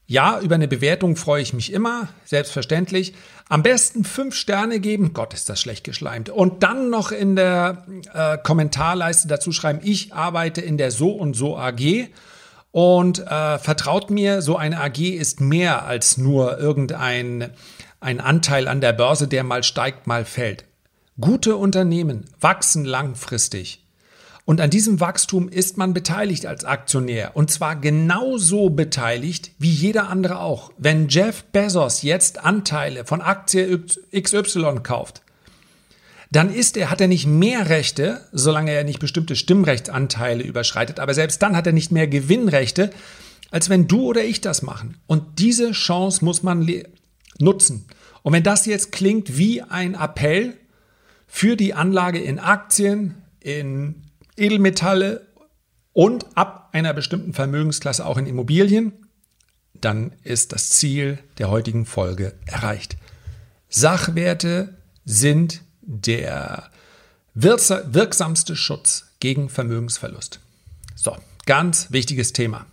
Ja, 0.09 0.39
über 0.39 0.55
eine 0.55 0.69
Bewertung 0.69 1.17
freue 1.17 1.41
ich 1.41 1.53
mich 1.53 1.73
immer, 1.73 2.07
selbstverständlich. 2.23 3.13
Am 3.49 3.61
besten 3.61 4.05
fünf 4.05 4.35
Sterne 4.35 4.79
geben. 4.79 5.11
Gott, 5.11 5.33
ist 5.33 5.49
das 5.49 5.59
schlecht 5.59 5.83
geschleimt. 5.83 6.29
Und 6.29 6.63
dann 6.63 6.89
noch 6.89 7.11
in 7.11 7.35
der 7.35 7.85
äh, 8.13 8.37
Kommentarleiste 8.37 9.27
dazu 9.27 9.51
schreiben, 9.51 9.81
ich 9.83 10.13
arbeite 10.13 10.61
in 10.61 10.77
der 10.77 10.91
So 10.91 11.11
und 11.11 11.35
So 11.35 11.57
AG. 11.57 12.07
Und 12.71 13.19
äh, 13.19 13.59
vertraut 13.59 14.09
mir, 14.09 14.41
so 14.41 14.55
eine 14.55 14.79
AG 14.79 14.99
ist 14.99 15.41
mehr 15.41 15.85
als 15.85 16.17
nur 16.17 16.57
irgendein 16.57 17.51
ein 17.99 18.21
Anteil 18.21 18.67
an 18.67 18.79
der 18.79 18.93
Börse, 18.93 19.27
der 19.27 19.43
mal 19.43 19.63
steigt, 19.63 20.07
mal 20.07 20.23
fällt. 20.23 20.65
Gute 21.19 21.57
Unternehmen 21.57 22.29
wachsen 22.39 22.85
langfristig. 22.85 23.86
Und 24.47 24.61
an 24.61 24.69
diesem 24.69 25.01
Wachstum 25.01 25.49
ist 25.49 25.75
man 25.77 25.93
beteiligt 25.93 26.45
als 26.45 26.63
Aktionär. 26.63 27.35
Und 27.35 27.51
zwar 27.51 27.75
genauso 27.75 28.69
beteiligt 28.69 29.51
wie 29.59 29.69
jeder 29.69 30.07
andere 30.07 30.39
auch. 30.39 30.71
Wenn 30.77 31.09
Jeff 31.09 31.43
Bezos 31.51 32.01
jetzt 32.01 32.45
Anteile 32.45 33.03
von 33.03 33.19
Aktie 33.19 33.83
XY 34.17 34.79
kauft, 34.83 35.21
dann 36.31 36.49
ist 36.49 36.77
er, 36.77 36.89
hat 36.89 37.01
er 37.01 37.09
nicht 37.09 37.27
mehr 37.27 37.67
Rechte, 37.67 38.21
solange 38.31 38.71
er 38.71 38.85
nicht 38.85 38.99
bestimmte 38.99 39.35
Stimmrechtsanteile 39.35 40.45
überschreitet, 40.45 41.01
aber 41.01 41.13
selbst 41.13 41.41
dann 41.41 41.57
hat 41.57 41.67
er 41.67 41.73
nicht 41.73 41.91
mehr 41.91 42.07
Gewinnrechte, 42.07 42.91
als 43.51 43.69
wenn 43.69 43.89
du 43.89 44.03
oder 44.03 44.23
ich 44.23 44.39
das 44.39 44.61
machen. 44.61 44.95
Und 45.07 45.39
diese 45.39 45.73
Chance 45.73 46.23
muss 46.23 46.41
man 46.41 46.65
nutzen. 47.37 47.85
Und 48.23 48.31
wenn 48.31 48.43
das 48.43 48.65
jetzt 48.65 48.93
klingt 48.93 49.37
wie 49.37 49.61
ein 49.61 49.93
Appell 49.93 50.53
für 51.27 51.57
die 51.57 51.73
Anlage 51.73 52.21
in 52.21 52.39
Aktien, 52.39 53.15
in 53.41 54.06
Edelmetalle 54.37 55.27
und 55.93 56.37
ab 56.37 56.69
einer 56.73 56.93
bestimmten 56.93 57.33
Vermögensklasse 57.33 58.05
auch 58.05 58.17
in 58.17 58.27
Immobilien, 58.27 58.93
dann 59.73 60.13
ist 60.23 60.53
das 60.53 60.69
Ziel 60.69 61.19
der 61.37 61.49
heutigen 61.49 61.85
Folge 61.85 62.33
erreicht. 62.45 62.97
Sachwerte 63.69 64.77
sind 65.05 65.61
der 65.81 66.69
wirksamste 67.33 68.55
Schutz 68.55 69.05
gegen 69.19 69.49
Vermögensverlust. 69.49 70.39
So, 70.95 71.15
ganz 71.45 71.91
wichtiges 71.91 72.33
Thema. 72.33 72.65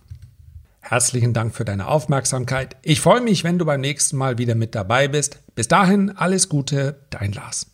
Herzlichen 0.79 1.33
Dank 1.33 1.55
für 1.55 1.65
deine 1.65 1.87
Aufmerksamkeit. 1.87 2.75
Ich 2.83 3.01
freue 3.01 3.21
mich, 3.21 3.43
wenn 3.43 3.57
du 3.57 3.65
beim 3.65 3.81
nächsten 3.81 4.17
Mal 4.17 4.37
wieder 4.37 4.53
mit 4.53 4.75
dabei 4.75 5.07
bist. 5.07 5.39
Bis 5.55 5.67
dahin 5.67 6.15
alles 6.15 6.47
Gute, 6.47 6.99
dein 7.09 7.31
Lars. 7.31 7.67